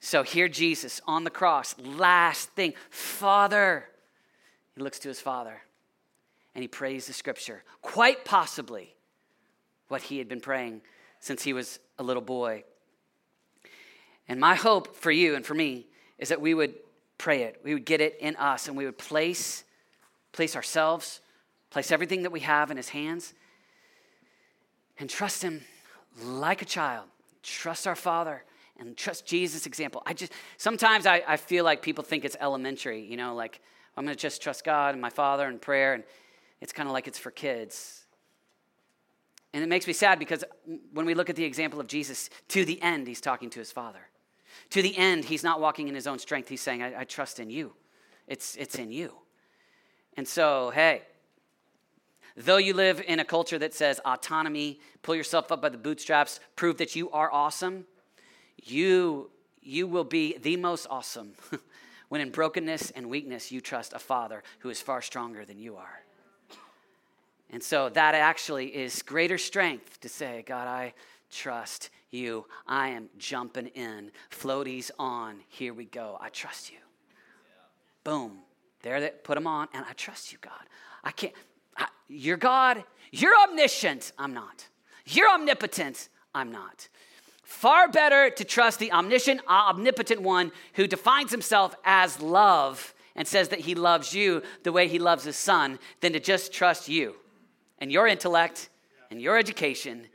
So 0.00 0.22
here 0.22 0.48
Jesus 0.48 1.00
on 1.06 1.24
the 1.24 1.30
cross, 1.30 1.74
last 1.78 2.50
thing, 2.50 2.74
Father. 2.90 3.84
He 4.76 4.82
looks 4.82 5.00
to 5.00 5.08
his 5.08 5.20
father 5.20 5.60
and 6.54 6.62
he 6.62 6.68
prays 6.68 7.08
the 7.08 7.12
scripture, 7.12 7.64
quite 7.82 8.24
possibly 8.24 8.94
what 9.88 10.02
he 10.02 10.18
had 10.18 10.28
been 10.28 10.40
praying 10.40 10.82
since 11.18 11.42
he 11.42 11.52
was 11.52 11.80
a 11.98 12.04
little 12.04 12.22
boy. 12.22 12.62
And 14.28 14.38
my 14.38 14.54
hope 14.54 14.94
for 14.94 15.10
you 15.10 15.34
and 15.34 15.44
for 15.44 15.54
me 15.54 15.86
is 16.18 16.28
that 16.28 16.40
we 16.40 16.54
would 16.54 16.74
pray 17.16 17.42
it. 17.42 17.60
We 17.64 17.74
would 17.74 17.84
get 17.84 18.00
it 18.00 18.16
in 18.20 18.36
us 18.36 18.68
and 18.68 18.76
we 18.76 18.84
would 18.84 18.98
place 18.98 19.64
place 20.30 20.54
ourselves, 20.54 21.20
place 21.70 21.90
everything 21.90 22.22
that 22.22 22.30
we 22.30 22.40
have 22.40 22.70
in 22.70 22.76
his 22.76 22.90
hands 22.90 23.34
and 24.98 25.08
trust 25.08 25.42
him 25.42 25.62
like 26.22 26.62
a 26.62 26.64
child. 26.64 27.06
Trust 27.42 27.86
our 27.86 27.96
Father 27.96 28.44
and 28.78 28.96
trust 28.96 29.26
Jesus' 29.26 29.66
example. 29.66 30.02
I 30.06 30.12
just 30.14 30.32
sometimes 30.56 31.06
I, 31.06 31.22
I 31.26 31.36
feel 31.36 31.64
like 31.64 31.82
people 31.82 32.04
think 32.04 32.24
it's 32.24 32.36
elementary, 32.40 33.04
you 33.04 33.16
know, 33.16 33.34
like 33.34 33.60
I'm 33.96 34.04
gonna 34.04 34.16
just 34.16 34.42
trust 34.42 34.64
God 34.64 34.94
and 34.94 35.02
my 35.02 35.10
Father 35.10 35.46
and 35.46 35.60
prayer, 35.60 35.94
and 35.94 36.04
it's 36.60 36.72
kind 36.72 36.88
of 36.88 36.92
like 36.92 37.08
it's 37.08 37.18
for 37.18 37.30
kids. 37.30 38.04
And 39.52 39.62
it 39.62 39.68
makes 39.68 39.86
me 39.86 39.92
sad 39.92 40.18
because 40.18 40.44
when 40.92 41.06
we 41.06 41.14
look 41.14 41.30
at 41.30 41.36
the 41.36 41.44
example 41.44 41.80
of 41.80 41.86
Jesus, 41.86 42.28
to 42.48 42.64
the 42.64 42.80
end, 42.82 43.08
he's 43.08 43.20
talking 43.20 43.50
to 43.50 43.58
his 43.58 43.72
Father. 43.72 44.08
To 44.70 44.82
the 44.82 44.96
end, 44.96 45.24
he's 45.24 45.42
not 45.42 45.60
walking 45.60 45.88
in 45.88 45.94
his 45.94 46.06
own 46.06 46.18
strength. 46.18 46.48
He's 46.48 46.60
saying, 46.60 46.82
I, 46.82 47.00
I 47.00 47.04
trust 47.04 47.40
in 47.40 47.48
you. 47.48 47.72
It's, 48.26 48.56
it's 48.56 48.74
in 48.74 48.92
you. 48.92 49.14
And 50.16 50.28
so, 50.28 50.70
hey, 50.70 51.02
though 52.38 52.56
you 52.56 52.72
live 52.72 53.02
in 53.06 53.20
a 53.20 53.24
culture 53.24 53.58
that 53.58 53.74
says 53.74 54.00
autonomy, 54.04 54.80
pull 55.02 55.14
yourself 55.14 55.50
up 55.50 55.60
by 55.60 55.68
the 55.68 55.78
bootstraps, 55.78 56.40
prove 56.56 56.78
that 56.78 56.94
you 56.94 57.10
are 57.10 57.30
awesome, 57.32 57.84
you, 58.62 59.30
you 59.60 59.86
will 59.86 60.04
be 60.04 60.38
the 60.38 60.56
most 60.56 60.86
awesome 60.88 61.32
when 62.08 62.20
in 62.20 62.30
brokenness 62.30 62.90
and 62.92 63.08
weakness 63.08 63.50
you 63.50 63.60
trust 63.60 63.92
a 63.92 63.98
father 63.98 64.42
who 64.60 64.70
is 64.70 64.80
far 64.80 65.02
stronger 65.02 65.44
than 65.44 65.58
you 65.58 65.76
are. 65.76 66.02
And 67.50 67.62
so 67.62 67.88
that 67.88 68.14
actually 68.14 68.66
is 68.66 69.02
greater 69.02 69.38
strength 69.38 70.00
to 70.00 70.08
say, 70.08 70.44
God, 70.46 70.68
I 70.68 70.92
trust 71.30 71.90
you. 72.10 72.46
I 72.66 72.88
am 72.88 73.08
jumping 73.18 73.68
in. 73.68 74.10
Floaties 74.30 74.90
on. 74.98 75.40
Here 75.48 75.72
we 75.72 75.86
go. 75.86 76.18
I 76.20 76.28
trust 76.28 76.70
you. 76.70 76.78
Boom. 78.04 78.38
There 78.82 79.00
they 79.00 79.10
put 79.10 79.34
them 79.34 79.46
on, 79.46 79.68
and 79.72 79.84
I 79.88 79.92
trust 79.94 80.30
you, 80.30 80.38
God. 80.40 80.52
I 81.02 81.10
can't, 81.10 81.32
you're 82.08 82.36
God. 82.36 82.84
You're 83.10 83.34
omniscient. 83.48 84.12
I'm 84.18 84.34
not. 84.34 84.68
You're 85.06 85.30
omnipotent. 85.30 86.08
I'm 86.34 86.52
not. 86.52 86.88
Far 87.44 87.88
better 87.88 88.30
to 88.30 88.44
trust 88.44 88.78
the 88.78 88.92
omniscient, 88.92 89.40
uh, 89.48 89.70
omnipotent 89.70 90.20
one 90.20 90.52
who 90.74 90.86
defines 90.86 91.30
himself 91.30 91.74
as 91.84 92.20
love 92.20 92.94
and 93.16 93.26
says 93.26 93.48
that 93.48 93.60
he 93.60 93.74
loves 93.74 94.12
you 94.14 94.42
the 94.64 94.72
way 94.72 94.86
he 94.86 94.98
loves 94.98 95.24
his 95.24 95.36
son 95.36 95.78
than 96.00 96.12
to 96.12 96.20
just 96.20 96.52
trust 96.52 96.88
you 96.88 97.16
and 97.78 97.90
your 97.90 98.06
intellect 98.06 98.68
and 99.10 99.20
your 99.20 99.38
education 99.38 100.06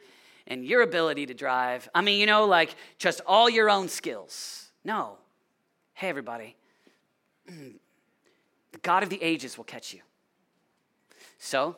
and 0.48 0.64
your 0.66 0.84
ability 0.84 1.26
to 1.26 1.34
drive. 1.34 1.90
I 1.96 2.02
mean, 2.02 2.20
you 2.20 2.26
know, 2.26 2.46
like 2.46 2.76
trust 3.00 3.22
all 3.26 3.50
your 3.50 3.70
own 3.70 3.90
skills. 3.90 4.72
No. 4.84 5.18
Hey, 5.96 6.10
everybody, 6.10 6.56
the 7.48 8.78
God 8.82 9.04
of 9.04 9.10
the 9.10 9.22
ages 9.22 9.58
will 9.58 9.66
catch 9.66 9.94
you. 9.94 10.02
So, 11.44 11.76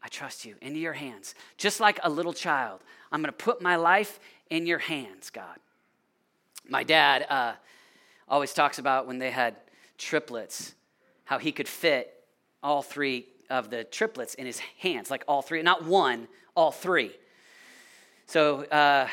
I 0.00 0.06
trust 0.06 0.44
you 0.44 0.54
into 0.62 0.78
your 0.78 0.92
hands. 0.92 1.34
Just 1.56 1.80
like 1.80 1.98
a 2.04 2.08
little 2.08 2.32
child, 2.32 2.78
I'm 3.10 3.20
going 3.20 3.32
to 3.32 3.36
put 3.36 3.60
my 3.60 3.74
life 3.74 4.20
in 4.48 4.64
your 4.64 4.78
hands, 4.78 5.28
God. 5.30 5.56
My 6.68 6.84
dad 6.84 7.26
uh, 7.28 7.54
always 8.28 8.54
talks 8.54 8.78
about 8.78 9.08
when 9.08 9.18
they 9.18 9.32
had 9.32 9.56
triplets, 9.98 10.72
how 11.24 11.38
he 11.38 11.50
could 11.50 11.66
fit 11.66 12.14
all 12.62 12.80
three 12.80 13.26
of 13.50 13.70
the 13.70 13.82
triplets 13.82 14.34
in 14.34 14.46
his 14.46 14.60
hands, 14.78 15.10
like 15.10 15.24
all 15.26 15.42
three, 15.42 15.60
not 15.62 15.84
one, 15.84 16.28
all 16.54 16.70
three. 16.70 17.10
So 18.26 18.66
uh, 18.66 19.08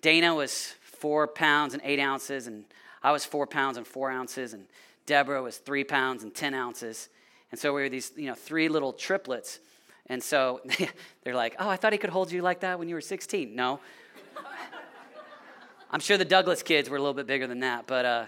Dana 0.00 0.34
was 0.34 0.74
four 0.80 1.26
pounds 1.26 1.74
and 1.74 1.82
eight 1.84 2.00
ounces, 2.00 2.46
and 2.46 2.64
I 3.02 3.12
was 3.12 3.26
four 3.26 3.46
pounds 3.46 3.76
and 3.76 3.86
four 3.86 4.10
ounces, 4.10 4.54
and 4.54 4.64
Deborah 5.04 5.42
was 5.42 5.58
three 5.58 5.84
pounds 5.84 6.22
and 6.22 6.34
10 6.34 6.54
ounces. 6.54 7.10
And 7.50 7.60
so 7.60 7.72
we 7.72 7.82
were 7.82 7.88
these, 7.88 8.12
you 8.16 8.26
know, 8.26 8.34
three 8.34 8.68
little 8.68 8.92
triplets. 8.92 9.60
And 10.06 10.22
so 10.22 10.60
they're 11.22 11.34
like, 11.34 11.56
oh, 11.58 11.68
I 11.68 11.76
thought 11.76 11.92
he 11.92 11.98
could 11.98 12.10
hold 12.10 12.32
you 12.32 12.42
like 12.42 12.60
that 12.60 12.78
when 12.78 12.88
you 12.88 12.94
were 12.94 13.00
16. 13.00 13.54
No. 13.54 13.80
I'm 15.90 16.00
sure 16.00 16.18
the 16.18 16.24
Douglas 16.24 16.62
kids 16.62 16.90
were 16.90 16.96
a 16.96 17.00
little 17.00 17.14
bit 17.14 17.26
bigger 17.26 17.46
than 17.46 17.60
that, 17.60 17.86
but 17.86 18.04
uh, 18.04 18.24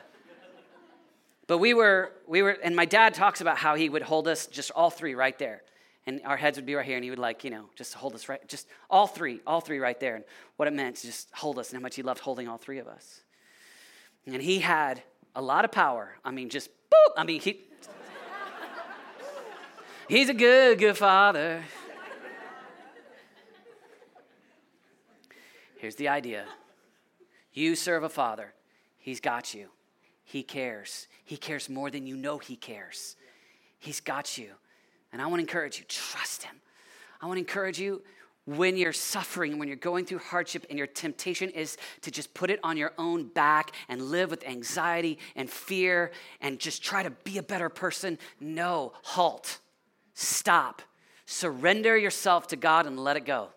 but 1.48 1.58
we 1.58 1.74
were 1.74 2.12
we 2.26 2.42
were, 2.42 2.50
and 2.50 2.76
my 2.76 2.84
dad 2.84 3.14
talks 3.14 3.40
about 3.40 3.56
how 3.56 3.74
he 3.74 3.88
would 3.88 4.02
hold 4.02 4.28
us 4.28 4.46
just 4.46 4.70
all 4.70 4.90
three 4.90 5.14
right 5.14 5.36
there, 5.38 5.62
and 6.06 6.20
our 6.24 6.36
heads 6.36 6.58
would 6.58 6.66
be 6.66 6.74
right 6.74 6.86
here, 6.86 6.96
and 6.96 7.02
he 7.02 7.10
would 7.10 7.18
like 7.18 7.42
you 7.42 7.50
know 7.50 7.64
just 7.74 7.94
hold 7.94 8.14
us 8.14 8.28
right, 8.28 8.46
just 8.48 8.68
all 8.88 9.06
three, 9.06 9.40
all 9.46 9.60
three 9.60 9.78
right 9.78 9.98
there, 9.98 10.14
and 10.14 10.24
what 10.56 10.68
it 10.68 10.74
meant 10.74 10.96
to 10.96 11.06
just 11.06 11.28
hold 11.34 11.58
us, 11.58 11.70
and 11.70 11.78
how 11.78 11.82
much 11.82 11.96
he 11.96 12.02
loved 12.02 12.20
holding 12.20 12.46
all 12.48 12.58
three 12.58 12.78
of 12.78 12.86
us. 12.86 13.22
And 14.26 14.42
he 14.42 14.58
had 14.58 15.02
a 15.34 15.40
lot 15.40 15.64
of 15.64 15.72
power. 15.72 16.16
I 16.22 16.30
mean, 16.30 16.50
just 16.50 16.68
boop. 16.70 17.14
I 17.16 17.24
mean, 17.24 17.40
he. 17.40 17.64
He's 20.08 20.30
a 20.30 20.34
good, 20.34 20.78
good 20.78 20.96
father. 20.96 21.62
Here's 25.76 25.96
the 25.96 26.08
idea 26.08 26.46
you 27.52 27.76
serve 27.76 28.02
a 28.04 28.08
father, 28.08 28.54
he's 28.98 29.20
got 29.20 29.52
you. 29.52 29.68
He 30.24 30.42
cares. 30.42 31.08
He 31.24 31.36
cares 31.36 31.68
more 31.70 31.90
than 31.90 32.06
you 32.06 32.16
know 32.16 32.38
he 32.38 32.56
cares. 32.56 33.16
He's 33.78 34.00
got 34.00 34.36
you. 34.36 34.50
And 35.10 35.22
I 35.22 35.26
want 35.26 35.36
to 35.36 35.42
encourage 35.42 35.78
you 35.78 35.84
trust 35.88 36.42
him. 36.42 36.56
I 37.20 37.26
want 37.26 37.36
to 37.36 37.40
encourage 37.40 37.78
you 37.78 38.02
when 38.44 38.76
you're 38.76 38.92
suffering, 38.92 39.58
when 39.58 39.68
you're 39.68 39.76
going 39.76 40.04
through 40.04 40.18
hardship, 40.18 40.66
and 40.68 40.78
your 40.78 40.86
temptation 40.86 41.48
is 41.50 41.78
to 42.02 42.10
just 42.10 42.32
put 42.34 42.50
it 42.50 42.60
on 42.62 42.76
your 42.76 42.92
own 42.98 43.28
back 43.28 43.72
and 43.88 44.02
live 44.02 44.30
with 44.30 44.46
anxiety 44.46 45.18
and 45.34 45.48
fear 45.48 46.12
and 46.40 46.58
just 46.58 46.82
try 46.82 47.02
to 47.02 47.10
be 47.24 47.38
a 47.38 47.42
better 47.42 47.68
person. 47.70 48.18
No, 48.40 48.92
halt, 49.02 49.60
stop, 50.18 50.82
surrender 51.26 51.96
yourself 51.96 52.48
to 52.48 52.56
God 52.56 52.86
and 52.86 52.98
let 52.98 53.16
it 53.16 53.24
go. 53.24 53.48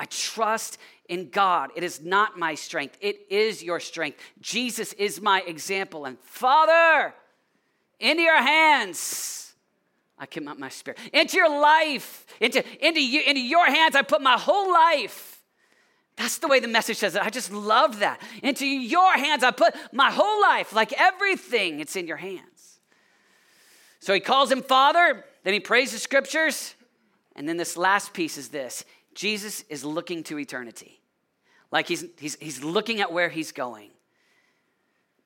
I 0.00 0.06
trust 0.06 0.78
in 1.08 1.28
God. 1.28 1.70
It 1.76 1.84
is 1.84 2.00
not 2.00 2.38
my 2.38 2.54
strength, 2.56 2.96
it 3.00 3.26
is 3.30 3.62
your 3.62 3.78
strength. 3.78 4.18
Jesus 4.40 4.92
is 4.94 5.20
my 5.20 5.42
example. 5.46 6.04
And 6.04 6.18
Father, 6.20 7.14
into 8.00 8.22
your 8.22 8.42
hands, 8.42 9.54
I 10.18 10.26
commit 10.26 10.58
my 10.58 10.68
spirit. 10.68 10.98
Into 11.12 11.36
your 11.36 11.60
life, 11.60 12.26
into, 12.40 12.64
into, 12.84 13.00
you, 13.00 13.22
into 13.22 13.40
your 13.40 13.66
hands, 13.66 13.94
I 13.94 14.02
put 14.02 14.22
my 14.22 14.36
whole 14.36 14.72
life. 14.72 15.40
That's 16.16 16.38
the 16.38 16.48
way 16.48 16.60
the 16.60 16.68
message 16.68 16.98
says 16.98 17.14
it. 17.14 17.22
I 17.22 17.30
just 17.30 17.52
love 17.52 18.00
that. 18.00 18.20
Into 18.42 18.66
your 18.66 19.12
hands, 19.12 19.44
I 19.44 19.50
put 19.50 19.74
my 19.92 20.10
whole 20.10 20.40
life, 20.42 20.72
like 20.72 20.92
everything, 20.92 21.80
it's 21.80 21.96
in 21.96 22.06
your 22.06 22.16
hands. 22.16 22.80
So 24.00 24.12
he 24.12 24.20
calls 24.20 24.50
him 24.50 24.62
Father, 24.62 25.24
then 25.44 25.54
he 25.54 25.60
prays 25.60 25.92
the 25.92 25.98
scriptures, 25.98 26.74
and 27.34 27.48
then 27.48 27.56
this 27.56 27.76
last 27.76 28.12
piece 28.12 28.38
is 28.38 28.48
this 28.48 28.84
Jesus 29.14 29.62
is 29.68 29.84
looking 29.84 30.22
to 30.24 30.38
eternity. 30.38 31.00
Like 31.70 31.88
he's, 31.88 32.04
he's, 32.18 32.36
he's 32.36 32.62
looking 32.62 33.00
at 33.00 33.12
where 33.12 33.28
he's 33.28 33.52
going. 33.52 33.90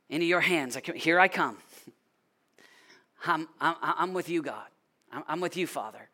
Into 0.09 0.27
your 0.27 0.41
hands. 0.41 0.77
I 0.77 0.83
Here 0.95 1.19
I 1.19 1.27
come. 1.27 1.59
I'm, 3.27 3.49
I'm, 3.61 3.75
I'm 3.81 4.15
with 4.15 4.29
you, 4.29 4.41
God. 4.43 4.67
I'm, 5.13 5.25
I'm 5.27 5.41
with 5.41 5.57
you, 5.57 5.67
Father. 5.67 6.09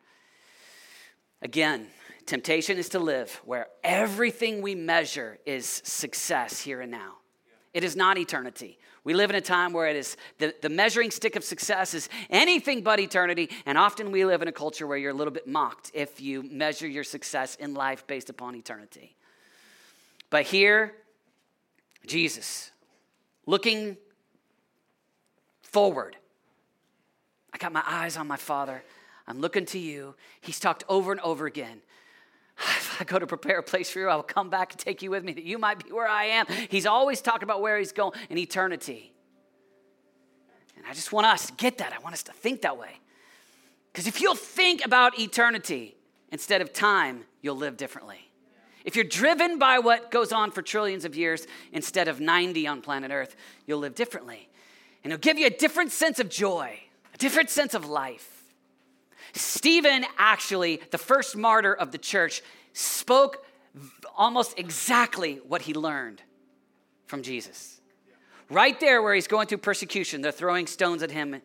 Again, 1.43 1.87
temptation 2.25 2.77
is 2.77 2.89
to 2.89 2.99
live 2.99 3.39
where 3.45 3.67
everything 3.83 4.61
we 4.61 4.73
measure 4.73 5.37
is 5.45 5.67
success 5.67 6.59
here 6.61 6.81
and 6.81 6.89
now. 6.89 7.17
It 7.73 7.83
is 7.83 7.95
not 7.95 8.17
eternity. 8.17 8.79
We 9.03 9.13
live 9.13 9.29
in 9.29 9.35
a 9.35 9.41
time 9.41 9.73
where 9.73 9.87
it 9.87 9.95
is 9.95 10.15
the, 10.37 10.55
the 10.61 10.69
measuring 10.69 11.11
stick 11.11 11.35
of 11.35 11.43
success 11.43 11.93
is 11.93 12.07
anything 12.29 12.83
but 12.83 12.99
eternity. 12.99 13.49
And 13.65 13.77
often 13.77 14.11
we 14.11 14.23
live 14.23 14.41
in 14.41 14.47
a 14.47 14.53
culture 14.53 14.87
where 14.87 14.97
you're 14.97 15.11
a 15.11 15.15
little 15.15 15.33
bit 15.33 15.45
mocked 15.45 15.91
if 15.93 16.21
you 16.21 16.43
measure 16.43 16.87
your 16.87 17.03
success 17.03 17.55
in 17.55 17.73
life 17.73 18.07
based 18.07 18.29
upon 18.29 18.55
eternity. 18.55 19.15
But 20.29 20.45
here, 20.45 20.93
Jesus, 22.07 22.71
looking 23.45 23.97
forward. 25.61 26.15
I 27.53 27.57
got 27.57 27.73
my 27.73 27.83
eyes 27.85 28.15
on 28.15 28.27
my 28.27 28.37
Father. 28.37 28.83
I'm 29.27 29.41
looking 29.41 29.65
to 29.67 29.79
you. 29.79 30.15
He's 30.41 30.59
talked 30.59 30.83
over 30.87 31.11
and 31.11 31.19
over 31.21 31.45
again 31.45 31.81
I 32.99 33.03
go 33.03 33.19
to 33.19 33.27
prepare 33.27 33.59
a 33.59 33.63
place 33.63 33.89
for 33.89 33.99
you, 33.99 34.09
I 34.09 34.15
will 34.15 34.23
come 34.23 34.49
back 34.49 34.73
and 34.73 34.79
take 34.79 35.01
you 35.01 35.11
with 35.11 35.23
me 35.23 35.33
that 35.33 35.43
you 35.43 35.57
might 35.57 35.83
be 35.83 35.91
where 35.91 36.07
I 36.07 36.25
am. 36.25 36.45
He's 36.69 36.85
always 36.85 37.21
talking 37.21 37.43
about 37.43 37.61
where 37.61 37.77
he's 37.77 37.91
going 37.91 38.13
in 38.29 38.37
eternity. 38.37 39.13
And 40.75 40.85
I 40.85 40.93
just 40.93 41.11
want 41.11 41.27
us 41.27 41.47
to 41.47 41.53
get 41.53 41.77
that. 41.77 41.93
I 41.93 41.99
want 41.99 42.13
us 42.13 42.23
to 42.23 42.33
think 42.33 42.61
that 42.61 42.77
way. 42.77 42.99
Because 43.91 44.07
if 44.07 44.21
you'll 44.21 44.35
think 44.35 44.83
about 44.83 45.19
eternity 45.19 45.95
instead 46.31 46.61
of 46.61 46.73
time, 46.73 47.25
you'll 47.41 47.55
live 47.55 47.77
differently. 47.77 48.29
If 48.83 48.95
you're 48.95 49.05
driven 49.05 49.59
by 49.59 49.79
what 49.79 50.11
goes 50.11 50.33
on 50.33 50.51
for 50.51 50.61
trillions 50.61 51.05
of 51.05 51.15
years 51.15 51.47
instead 51.71 52.07
of 52.07 52.19
90 52.19 52.67
on 52.67 52.81
planet 52.81 53.11
Earth, 53.11 53.35
you'll 53.65 53.79
live 53.79 53.95
differently. 53.95 54.49
And 55.03 55.13
it'll 55.13 55.21
give 55.21 55.37
you 55.37 55.47
a 55.47 55.51
different 55.51 55.91
sense 55.91 56.19
of 56.19 56.29
joy, 56.29 56.79
a 57.13 57.17
different 57.17 57.49
sense 57.49 57.73
of 57.73 57.85
life. 57.85 58.43
Stephen, 59.33 60.05
actually, 60.17 60.81
the 60.91 60.97
first 60.97 61.35
martyr 61.35 61.73
of 61.73 61.91
the 61.91 61.97
church, 61.97 62.41
spoke 62.73 63.45
almost 64.15 64.57
exactly 64.57 65.39
what 65.47 65.63
he 65.63 65.73
learned 65.73 66.21
from 67.05 67.23
Jesus. 67.23 67.79
Right 68.49 68.79
there, 68.79 69.01
where 69.01 69.15
he's 69.15 69.27
going 69.27 69.47
through 69.47 69.59
persecution, 69.59 70.21
they're 70.21 70.31
throwing 70.31 70.67
stones 70.67 71.01
at 71.01 71.11
him. 71.11 71.41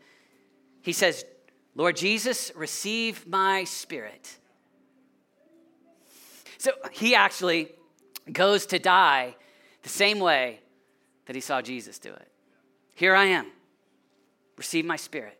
He 0.82 0.92
says, 0.92 1.24
Lord 1.74 1.96
Jesus, 1.96 2.50
receive 2.56 3.26
my 3.26 3.64
spirit. 3.64 4.36
So 6.58 6.72
he 6.90 7.14
actually 7.14 7.70
goes 8.30 8.66
to 8.66 8.78
die 8.78 9.36
the 9.82 9.88
same 9.88 10.18
way 10.18 10.60
that 11.26 11.36
he 11.36 11.40
saw 11.40 11.62
Jesus 11.62 11.98
do 11.98 12.12
it. 12.12 12.28
Here 12.94 13.14
I 13.14 13.26
am. 13.26 13.46
Receive 14.56 14.84
my 14.84 14.96
spirit. 14.96 15.38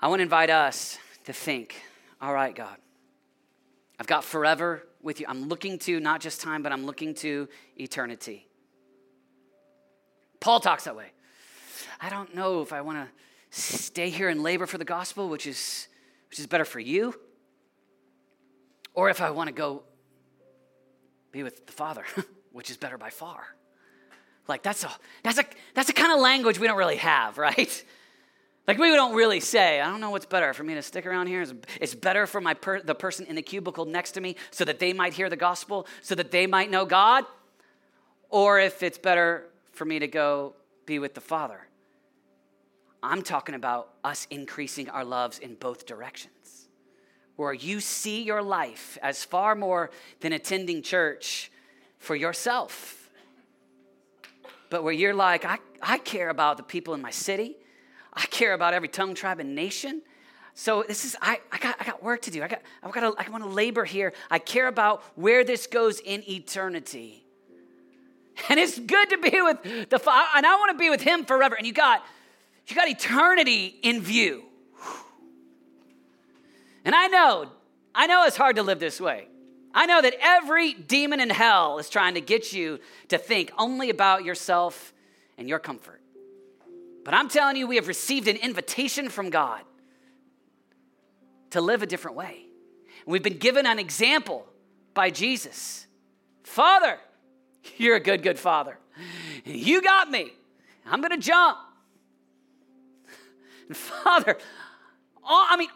I 0.00 0.08
want 0.08 0.18
to 0.18 0.24
invite 0.24 0.50
us 0.50 0.98
to 1.24 1.32
think 1.32 1.82
all 2.20 2.32
right, 2.32 2.54
God, 2.54 2.76
I've 3.98 4.06
got 4.06 4.24
forever 4.24 4.86
with 5.02 5.20
you. 5.20 5.26
I'm 5.28 5.48
looking 5.48 5.78
to 5.80 6.00
not 6.00 6.20
just 6.20 6.40
time, 6.40 6.62
but 6.62 6.72
I'm 6.72 6.86
looking 6.86 7.14
to 7.16 7.48
eternity. 7.76 8.46
Paul 10.40 10.60
talks 10.60 10.84
that 10.84 10.96
way. 10.96 11.12
I 12.00 12.10
don't 12.10 12.34
know 12.34 12.62
if 12.62 12.72
I 12.72 12.82
want 12.82 12.98
to 12.98 13.60
stay 13.60 14.10
here 14.10 14.28
and 14.28 14.42
labor 14.42 14.66
for 14.66 14.78
the 14.78 14.84
gospel, 14.84 15.28
which 15.28 15.46
is, 15.46 15.88
which 16.28 16.38
is 16.38 16.46
better 16.46 16.64
for 16.64 16.80
you, 16.80 17.18
or 18.92 19.08
if 19.08 19.20
I 19.20 19.30
want 19.30 19.48
to 19.48 19.54
go 19.54 19.82
be 21.32 21.42
with 21.42 21.66
the 21.66 21.72
Father, 21.72 22.04
which 22.52 22.70
is 22.70 22.76
better 22.76 22.98
by 22.98 23.10
far. 23.10 23.44
Like 24.48 24.62
that's 24.62 24.84
a 24.84 24.90
that's 25.22 25.38
a 25.38 25.44
that's 25.74 25.88
a 25.88 25.92
kind 25.92 26.12
of 26.12 26.20
language 26.20 26.58
we 26.58 26.66
don't 26.66 26.78
really 26.78 26.96
have, 26.96 27.38
right? 27.48 27.84
Like 28.66 28.78
we 28.78 28.88
don't 28.88 29.14
really 29.14 29.38
say, 29.38 29.80
I 29.80 29.88
don't 29.88 30.00
know 30.00 30.10
what's 30.10 30.26
better 30.26 30.52
for 30.52 30.64
me 30.64 30.74
to 30.74 30.82
stick 30.82 31.06
around 31.06 31.28
here. 31.28 31.44
It's 31.80 31.94
better 31.94 32.26
for 32.26 32.40
my 32.40 32.54
per- 32.54 32.80
the 32.80 32.96
person 32.96 33.26
in 33.26 33.36
the 33.36 33.42
cubicle 33.42 33.84
next 33.84 34.12
to 34.12 34.20
me 34.20 34.34
so 34.50 34.64
that 34.64 34.80
they 34.80 34.92
might 34.92 35.12
hear 35.12 35.30
the 35.30 35.36
gospel, 35.36 35.86
so 36.02 36.16
that 36.16 36.32
they 36.32 36.46
might 36.46 36.70
know 36.70 36.84
God, 36.84 37.24
or 38.28 38.58
if 38.58 38.82
it's 38.82 38.98
better 38.98 39.46
for 39.70 39.84
me 39.84 40.00
to 40.00 40.08
go 40.08 40.54
be 40.84 40.98
with 40.98 41.14
the 41.14 41.20
Father. 41.20 41.68
I'm 43.02 43.22
talking 43.22 43.54
about 43.54 43.90
us 44.02 44.26
increasing 44.30 44.88
our 44.90 45.04
loves 45.04 45.38
in 45.38 45.54
both 45.54 45.86
directions, 45.86 46.66
where 47.36 47.52
you 47.52 47.78
see 47.78 48.22
your 48.22 48.42
life 48.42 48.98
as 49.00 49.22
far 49.22 49.54
more 49.54 49.90
than 50.20 50.32
attending 50.32 50.82
church 50.82 51.52
for 51.98 52.16
yourself, 52.16 53.10
but 54.70 54.82
where 54.82 54.92
you're 54.92 55.14
like, 55.14 55.44
I, 55.44 55.58
I 55.80 55.98
care 55.98 56.30
about 56.30 56.56
the 56.56 56.64
people 56.64 56.94
in 56.94 57.00
my 57.00 57.12
city, 57.12 57.56
I 58.16 58.26
care 58.26 58.54
about 58.54 58.74
every 58.74 58.88
tongue, 58.88 59.14
tribe, 59.14 59.40
and 59.40 59.54
nation. 59.54 60.02
So 60.54 60.82
this 60.88 61.04
is 61.04 61.14
I, 61.20 61.40
I 61.52 61.58
got 61.58 61.76
I 61.78 61.84
got 61.84 62.02
work 62.02 62.22
to 62.22 62.30
do. 62.30 62.42
I 62.42 62.48
got 62.48 62.62
I've 62.82 62.92
got 62.92 63.00
to, 63.00 63.14
I 63.18 63.28
want 63.30 63.44
to 63.44 63.50
labor 63.50 63.84
here. 63.84 64.14
I 64.30 64.38
care 64.38 64.68
about 64.68 65.02
where 65.14 65.44
this 65.44 65.66
goes 65.66 66.00
in 66.00 66.28
eternity. 66.28 67.22
And 68.48 68.60
it's 68.60 68.78
good 68.78 69.10
to 69.10 69.18
be 69.18 69.40
with 69.40 69.88
the 69.88 69.98
Father, 69.98 70.28
and 70.36 70.44
I 70.44 70.56
want 70.56 70.72
to 70.72 70.78
be 70.78 70.90
with 70.90 71.02
Him 71.02 71.24
forever. 71.24 71.54
And 71.54 71.66
you 71.66 71.72
got 71.72 72.04
you 72.66 72.74
got 72.74 72.88
eternity 72.88 73.76
in 73.82 74.00
view. 74.00 74.42
And 76.84 76.94
I 76.94 77.08
know, 77.08 77.50
I 77.94 78.06
know 78.06 78.24
it's 78.26 78.36
hard 78.36 78.56
to 78.56 78.62
live 78.62 78.78
this 78.78 79.00
way. 79.00 79.28
I 79.74 79.86
know 79.86 80.00
that 80.00 80.14
every 80.20 80.72
demon 80.72 81.20
in 81.20 81.30
hell 81.30 81.78
is 81.78 81.90
trying 81.90 82.14
to 82.14 82.20
get 82.20 82.52
you 82.52 82.80
to 83.08 83.18
think 83.18 83.52
only 83.58 83.90
about 83.90 84.24
yourself 84.24 84.94
and 85.36 85.48
your 85.48 85.58
comfort. 85.58 86.00
But 87.06 87.14
I'm 87.14 87.28
telling 87.28 87.54
you, 87.54 87.68
we 87.68 87.76
have 87.76 87.86
received 87.86 88.26
an 88.26 88.34
invitation 88.34 89.08
from 89.10 89.30
God 89.30 89.62
to 91.50 91.60
live 91.60 91.84
a 91.84 91.86
different 91.86 92.16
way. 92.16 92.46
We've 93.06 93.22
been 93.22 93.38
given 93.38 93.64
an 93.64 93.78
example 93.78 94.44
by 94.92 95.10
Jesus. 95.10 95.86
Father, 96.42 96.98
you're 97.76 97.94
a 97.94 98.00
good, 98.00 98.24
good 98.24 98.40
father. 98.40 98.76
You 99.44 99.82
got 99.82 100.10
me. 100.10 100.32
I'm 100.84 101.00
going 101.00 101.12
to 101.12 101.24
jump. 101.24 101.58
And 103.68 103.76
Father, 103.76 104.36
I 105.24 105.56
mean, 105.56 105.68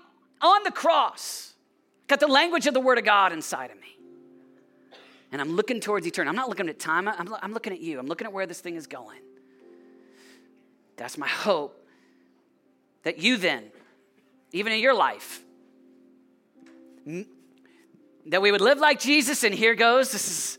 on 0.42 0.64
the 0.64 0.72
cross, 0.72 1.54
got 2.08 2.18
the 2.18 2.26
language 2.26 2.66
of 2.66 2.74
the 2.74 2.80
Word 2.80 2.98
of 2.98 3.04
God 3.04 3.32
inside 3.32 3.70
of 3.70 3.76
me. 3.76 3.96
And 5.30 5.40
I'm 5.40 5.54
looking 5.54 5.78
towards 5.78 6.08
eternity. 6.08 6.28
I'm 6.28 6.34
not 6.34 6.48
looking 6.48 6.68
at 6.68 6.80
time, 6.80 7.06
I'm, 7.06 7.32
I'm 7.40 7.52
looking 7.52 7.72
at 7.72 7.78
you. 7.78 8.00
I'm 8.00 8.08
looking 8.08 8.26
at 8.26 8.32
where 8.32 8.46
this 8.46 8.58
thing 8.58 8.74
is 8.74 8.88
going. 8.88 9.20
That's 11.00 11.16
my 11.16 11.28
hope 11.28 11.82
that 13.04 13.18
you 13.18 13.38
then, 13.38 13.72
even 14.52 14.70
in 14.70 14.80
your 14.80 14.92
life, 14.92 15.40
that 18.26 18.42
we 18.42 18.52
would 18.52 18.60
live 18.60 18.78
like 18.78 19.00
Jesus, 19.00 19.42
and 19.42 19.54
here 19.54 19.74
goes, 19.74 20.12
this 20.12 20.28
is 20.28 20.58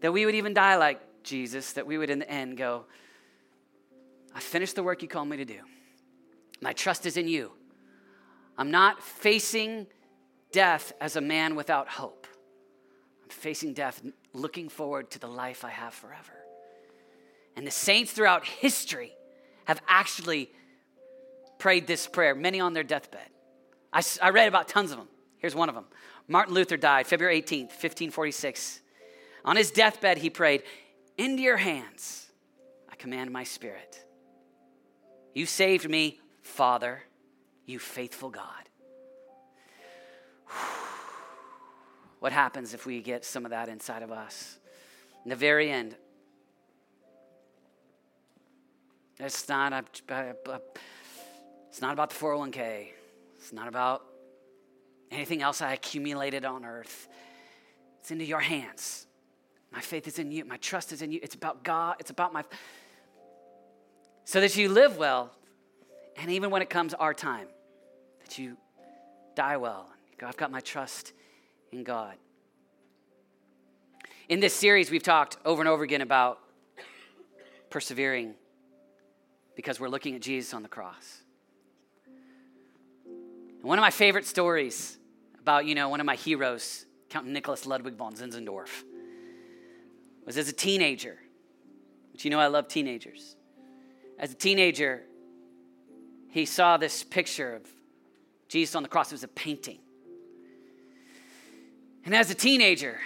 that 0.00 0.14
we 0.14 0.24
would 0.24 0.34
even 0.34 0.54
die 0.54 0.76
like 0.76 0.98
Jesus, 1.22 1.74
that 1.74 1.86
we 1.86 1.98
would 1.98 2.08
in 2.08 2.20
the 2.20 2.30
end 2.30 2.56
go, 2.56 2.86
I 4.34 4.40
finished 4.40 4.76
the 4.76 4.82
work 4.82 5.02
you 5.02 5.08
called 5.08 5.28
me 5.28 5.36
to 5.36 5.44
do. 5.44 5.60
My 6.62 6.72
trust 6.72 7.04
is 7.04 7.18
in 7.18 7.28
you. 7.28 7.52
I'm 8.56 8.70
not 8.70 9.02
facing 9.02 9.88
death 10.52 10.94
as 11.02 11.16
a 11.16 11.20
man 11.20 11.54
without 11.54 11.86
hope. 11.86 12.26
I'm 13.24 13.28
facing 13.28 13.74
death 13.74 14.02
looking 14.32 14.70
forward 14.70 15.10
to 15.10 15.18
the 15.18 15.28
life 15.28 15.66
I 15.66 15.70
have 15.70 15.92
forever. 15.92 16.32
And 17.56 17.66
the 17.66 17.70
saints 17.70 18.12
throughout 18.12 18.46
history 18.46 19.12
have 19.66 19.80
actually 19.86 20.50
prayed 21.58 21.86
this 21.86 22.06
prayer, 22.06 22.34
many 22.34 22.60
on 22.60 22.72
their 22.72 22.82
deathbed. 22.82 23.28
I, 23.92 24.02
I 24.22 24.30
read 24.30 24.48
about 24.48 24.68
tons 24.68 24.90
of 24.90 24.98
them. 24.98 25.08
Here's 25.38 25.54
one 25.54 25.68
of 25.68 25.74
them 25.74 25.86
Martin 26.28 26.54
Luther 26.54 26.76
died 26.76 27.06
February 27.06 27.40
18th, 27.42 27.70
1546. 27.70 28.80
On 29.44 29.56
his 29.56 29.70
deathbed, 29.70 30.18
he 30.18 30.30
prayed, 30.30 30.62
Into 31.16 31.42
your 31.42 31.56
hands 31.56 32.26
I 32.90 32.96
command 32.96 33.30
my 33.30 33.44
spirit. 33.44 34.04
You 35.34 35.46
saved 35.46 35.88
me, 35.88 36.20
Father, 36.42 37.02
you 37.64 37.78
faithful 37.78 38.30
God. 38.30 38.44
What 42.18 42.32
happens 42.32 42.72
if 42.72 42.86
we 42.86 43.02
get 43.02 43.26
some 43.26 43.44
of 43.44 43.50
that 43.50 43.68
inside 43.68 44.02
of 44.02 44.10
us? 44.10 44.58
In 45.24 45.28
the 45.28 45.36
very 45.36 45.70
end, 45.70 45.94
it's 49.18 49.48
not, 49.48 49.72
a, 49.72 49.84
it's 51.68 51.80
not 51.80 51.92
about 51.92 52.10
the 52.10 52.16
401k. 52.16 52.88
It's 53.36 53.52
not 53.52 53.68
about 53.68 54.04
anything 55.10 55.42
else 55.42 55.62
I 55.62 55.72
accumulated 55.72 56.44
on 56.44 56.64
earth. 56.64 57.08
It's 58.00 58.10
into 58.10 58.24
your 58.24 58.40
hands. 58.40 59.06
My 59.72 59.80
faith 59.80 60.06
is 60.06 60.18
in 60.18 60.30
you. 60.30 60.44
My 60.44 60.58
trust 60.58 60.92
is 60.92 61.02
in 61.02 61.12
you. 61.12 61.20
It's 61.22 61.34
about 61.34 61.62
God. 61.62 61.96
It's 61.98 62.10
about 62.10 62.32
my. 62.32 62.44
So 64.24 64.40
that 64.40 64.56
you 64.56 64.68
live 64.68 64.96
well, 64.96 65.32
and 66.16 66.30
even 66.30 66.50
when 66.50 66.62
it 66.62 66.70
comes 66.70 66.94
our 66.94 67.14
time, 67.14 67.48
that 68.20 68.38
you 68.38 68.56
die 69.34 69.56
well. 69.56 69.88
I've 70.22 70.36
got 70.36 70.50
my 70.50 70.60
trust 70.60 71.12
in 71.72 71.84
God. 71.84 72.14
In 74.28 74.40
this 74.40 74.54
series, 74.54 74.90
we've 74.90 75.02
talked 75.02 75.36
over 75.44 75.60
and 75.60 75.68
over 75.68 75.84
again 75.84 76.00
about 76.00 76.40
persevering 77.70 78.34
because 79.56 79.80
we're 79.80 79.88
looking 79.88 80.14
at 80.14 80.20
Jesus 80.20 80.54
on 80.54 80.62
the 80.62 80.68
cross. 80.68 81.22
And 83.04 83.64
one 83.64 83.78
of 83.78 83.82
my 83.82 83.90
favorite 83.90 84.26
stories 84.26 84.98
about, 85.40 85.66
you 85.66 85.74
know, 85.74 85.88
one 85.88 85.98
of 85.98 86.06
my 86.06 86.14
heroes, 86.14 86.84
Count 87.08 87.26
Nicholas 87.26 87.66
Ludwig 87.66 87.94
von 87.94 88.14
Zinzendorf, 88.14 88.84
was 90.24 90.36
as 90.36 90.48
a 90.48 90.52
teenager, 90.52 91.18
which 92.12 92.24
you 92.24 92.30
know 92.30 92.38
I 92.38 92.46
love 92.48 92.68
teenagers. 92.68 93.34
As 94.18 94.30
a 94.30 94.34
teenager, 94.34 95.02
he 96.30 96.44
saw 96.44 96.76
this 96.76 97.02
picture 97.02 97.54
of 97.54 97.66
Jesus 98.48 98.74
on 98.74 98.82
the 98.82 98.88
cross. 98.88 99.10
It 99.10 99.14
was 99.14 99.24
a 99.24 99.28
painting. 99.28 99.78
And 102.04 102.14
as 102.14 102.30
a 102.30 102.34
teenager, 102.34 103.00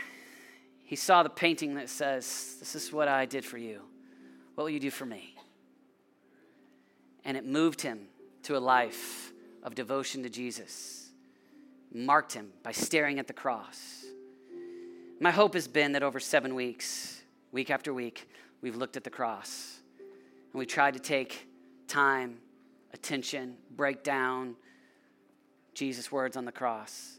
he 0.85 0.97
saw 0.97 1.23
the 1.23 1.31
painting 1.31 1.77
that 1.77 1.89
says, 1.89 2.57
This 2.59 2.75
is 2.75 2.93
what 2.93 3.09
I 3.09 3.25
did 3.25 3.45
for 3.45 3.57
you. 3.57 3.83
What 4.55 4.65
will 4.65 4.71
you 4.71 4.81
do 4.81 4.91
for 4.91 5.07
me? 5.07 5.37
And 7.25 7.37
it 7.37 7.47
moved 7.47 7.83
him 7.83 8.09
to 8.45 8.57
a 8.57 8.59
life 8.59 9.33
of 9.63 9.75
devotion 9.75 10.23
to 10.23 10.31
Jesus, 10.31 11.11
marked 11.93 12.33
him 12.33 12.51
by 12.63 12.73
staring 12.73 13.19
at 13.19 13.27
the 13.27 13.33
cross 13.33 14.01
my 15.23 15.31
hope 15.31 15.53
has 15.53 15.69
been 15.69 15.93
that 15.93 16.03
over 16.03 16.19
seven 16.19 16.55
weeks, 16.55 17.21
week 17.53 17.71
after 17.71 17.93
week, 17.93 18.27
we've 18.63 18.77
looked 18.77 18.97
at 18.97 19.05
the 19.05 19.11
cross 19.11 19.79
and 19.99 20.59
we 20.59 20.65
tried 20.65 20.95
to 20.95 20.99
take 20.99 21.47
time, 21.87 22.39
attention, 22.95 23.57
break 23.77 24.03
down 24.03 24.57
Jesus' 25.75 26.11
words 26.11 26.39
on 26.39 26.47
the 26.47 26.53
cross. 26.53 27.19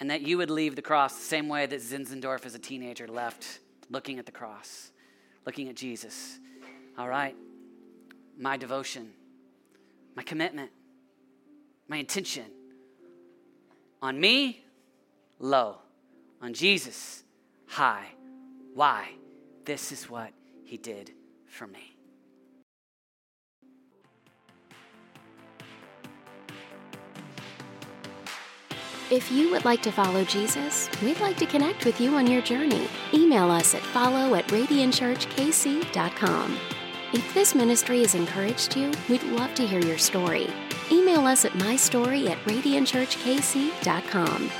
And 0.00 0.10
that 0.10 0.22
you 0.22 0.36
would 0.38 0.50
leave 0.50 0.74
the 0.74 0.82
cross 0.82 1.14
the 1.14 1.24
same 1.24 1.48
way 1.48 1.64
that 1.64 1.80
Zinzendorf 1.80 2.44
as 2.44 2.56
a 2.56 2.58
teenager 2.58 3.06
left, 3.06 3.60
looking 3.88 4.18
at 4.18 4.26
the 4.26 4.32
cross, 4.32 4.90
looking 5.46 5.68
at 5.68 5.76
Jesus. 5.76 6.40
All 6.98 7.08
right, 7.08 7.36
my 8.38 8.56
devotion, 8.56 9.10
my 10.14 10.22
commitment, 10.22 10.70
my 11.88 11.96
intention 11.98 12.44
on 14.00 14.20
me, 14.20 14.64
low 15.38 15.78
on 16.40 16.52
Jesus 16.52 17.22
high. 17.66 18.06
Why? 18.74 19.10
This 19.64 19.92
is 19.92 20.10
what 20.10 20.32
he 20.64 20.76
did 20.76 21.12
for 21.46 21.66
me. 21.66 21.96
If 29.10 29.30
you 29.30 29.50
would 29.50 29.64
like 29.66 29.82
to 29.82 29.92
follow 29.92 30.24
Jesus, 30.24 30.88
we'd 31.02 31.20
like 31.20 31.36
to 31.36 31.44
connect 31.44 31.84
with 31.84 32.00
you 32.00 32.14
on 32.14 32.26
your 32.26 32.40
journey. 32.40 32.88
Email 33.12 33.50
us 33.50 33.74
at 33.74 33.82
follow 33.82 34.34
at 34.34 34.48
radiantchurchkc.com. 34.48 36.58
If 37.12 37.34
this 37.34 37.54
ministry 37.54 38.00
has 38.00 38.14
encouraged 38.14 38.76
you, 38.76 38.90
we'd 39.08 39.22
love 39.24 39.54
to 39.56 39.66
hear 39.66 39.80
your 39.80 39.98
story. 39.98 40.48
Email 40.90 41.26
us 41.26 41.44
at 41.44 41.52
mystory 41.52 42.30
at 42.30 42.38
radiantchurchkc.com. 42.44 44.50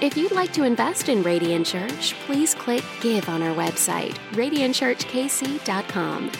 If 0.00 0.16
you'd 0.16 0.32
like 0.32 0.52
to 0.52 0.62
invest 0.62 1.08
in 1.08 1.22
Radiant 1.22 1.66
Church, 1.66 2.14
please 2.24 2.54
click 2.54 2.84
Give 3.00 3.28
on 3.28 3.42
our 3.42 3.54
website, 3.54 4.14
radiantchurchkc.com. 4.32 6.32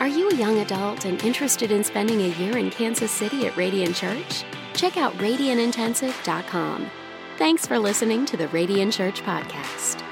Are 0.00 0.08
you 0.08 0.28
a 0.28 0.34
young 0.34 0.58
adult 0.58 1.06
and 1.06 1.22
interested 1.24 1.70
in 1.70 1.82
spending 1.82 2.20
a 2.20 2.28
year 2.38 2.58
in 2.58 2.70
Kansas 2.70 3.10
City 3.10 3.46
at 3.46 3.56
Radiant 3.56 3.96
Church? 3.96 4.44
Check 4.74 4.98
out 4.98 5.14
radiantintensive.com. 5.14 6.90
Thanks 7.38 7.66
for 7.66 7.78
listening 7.78 8.26
to 8.26 8.36
the 8.36 8.48
Radiant 8.48 8.92
Church 8.92 9.22
Podcast. 9.22 10.05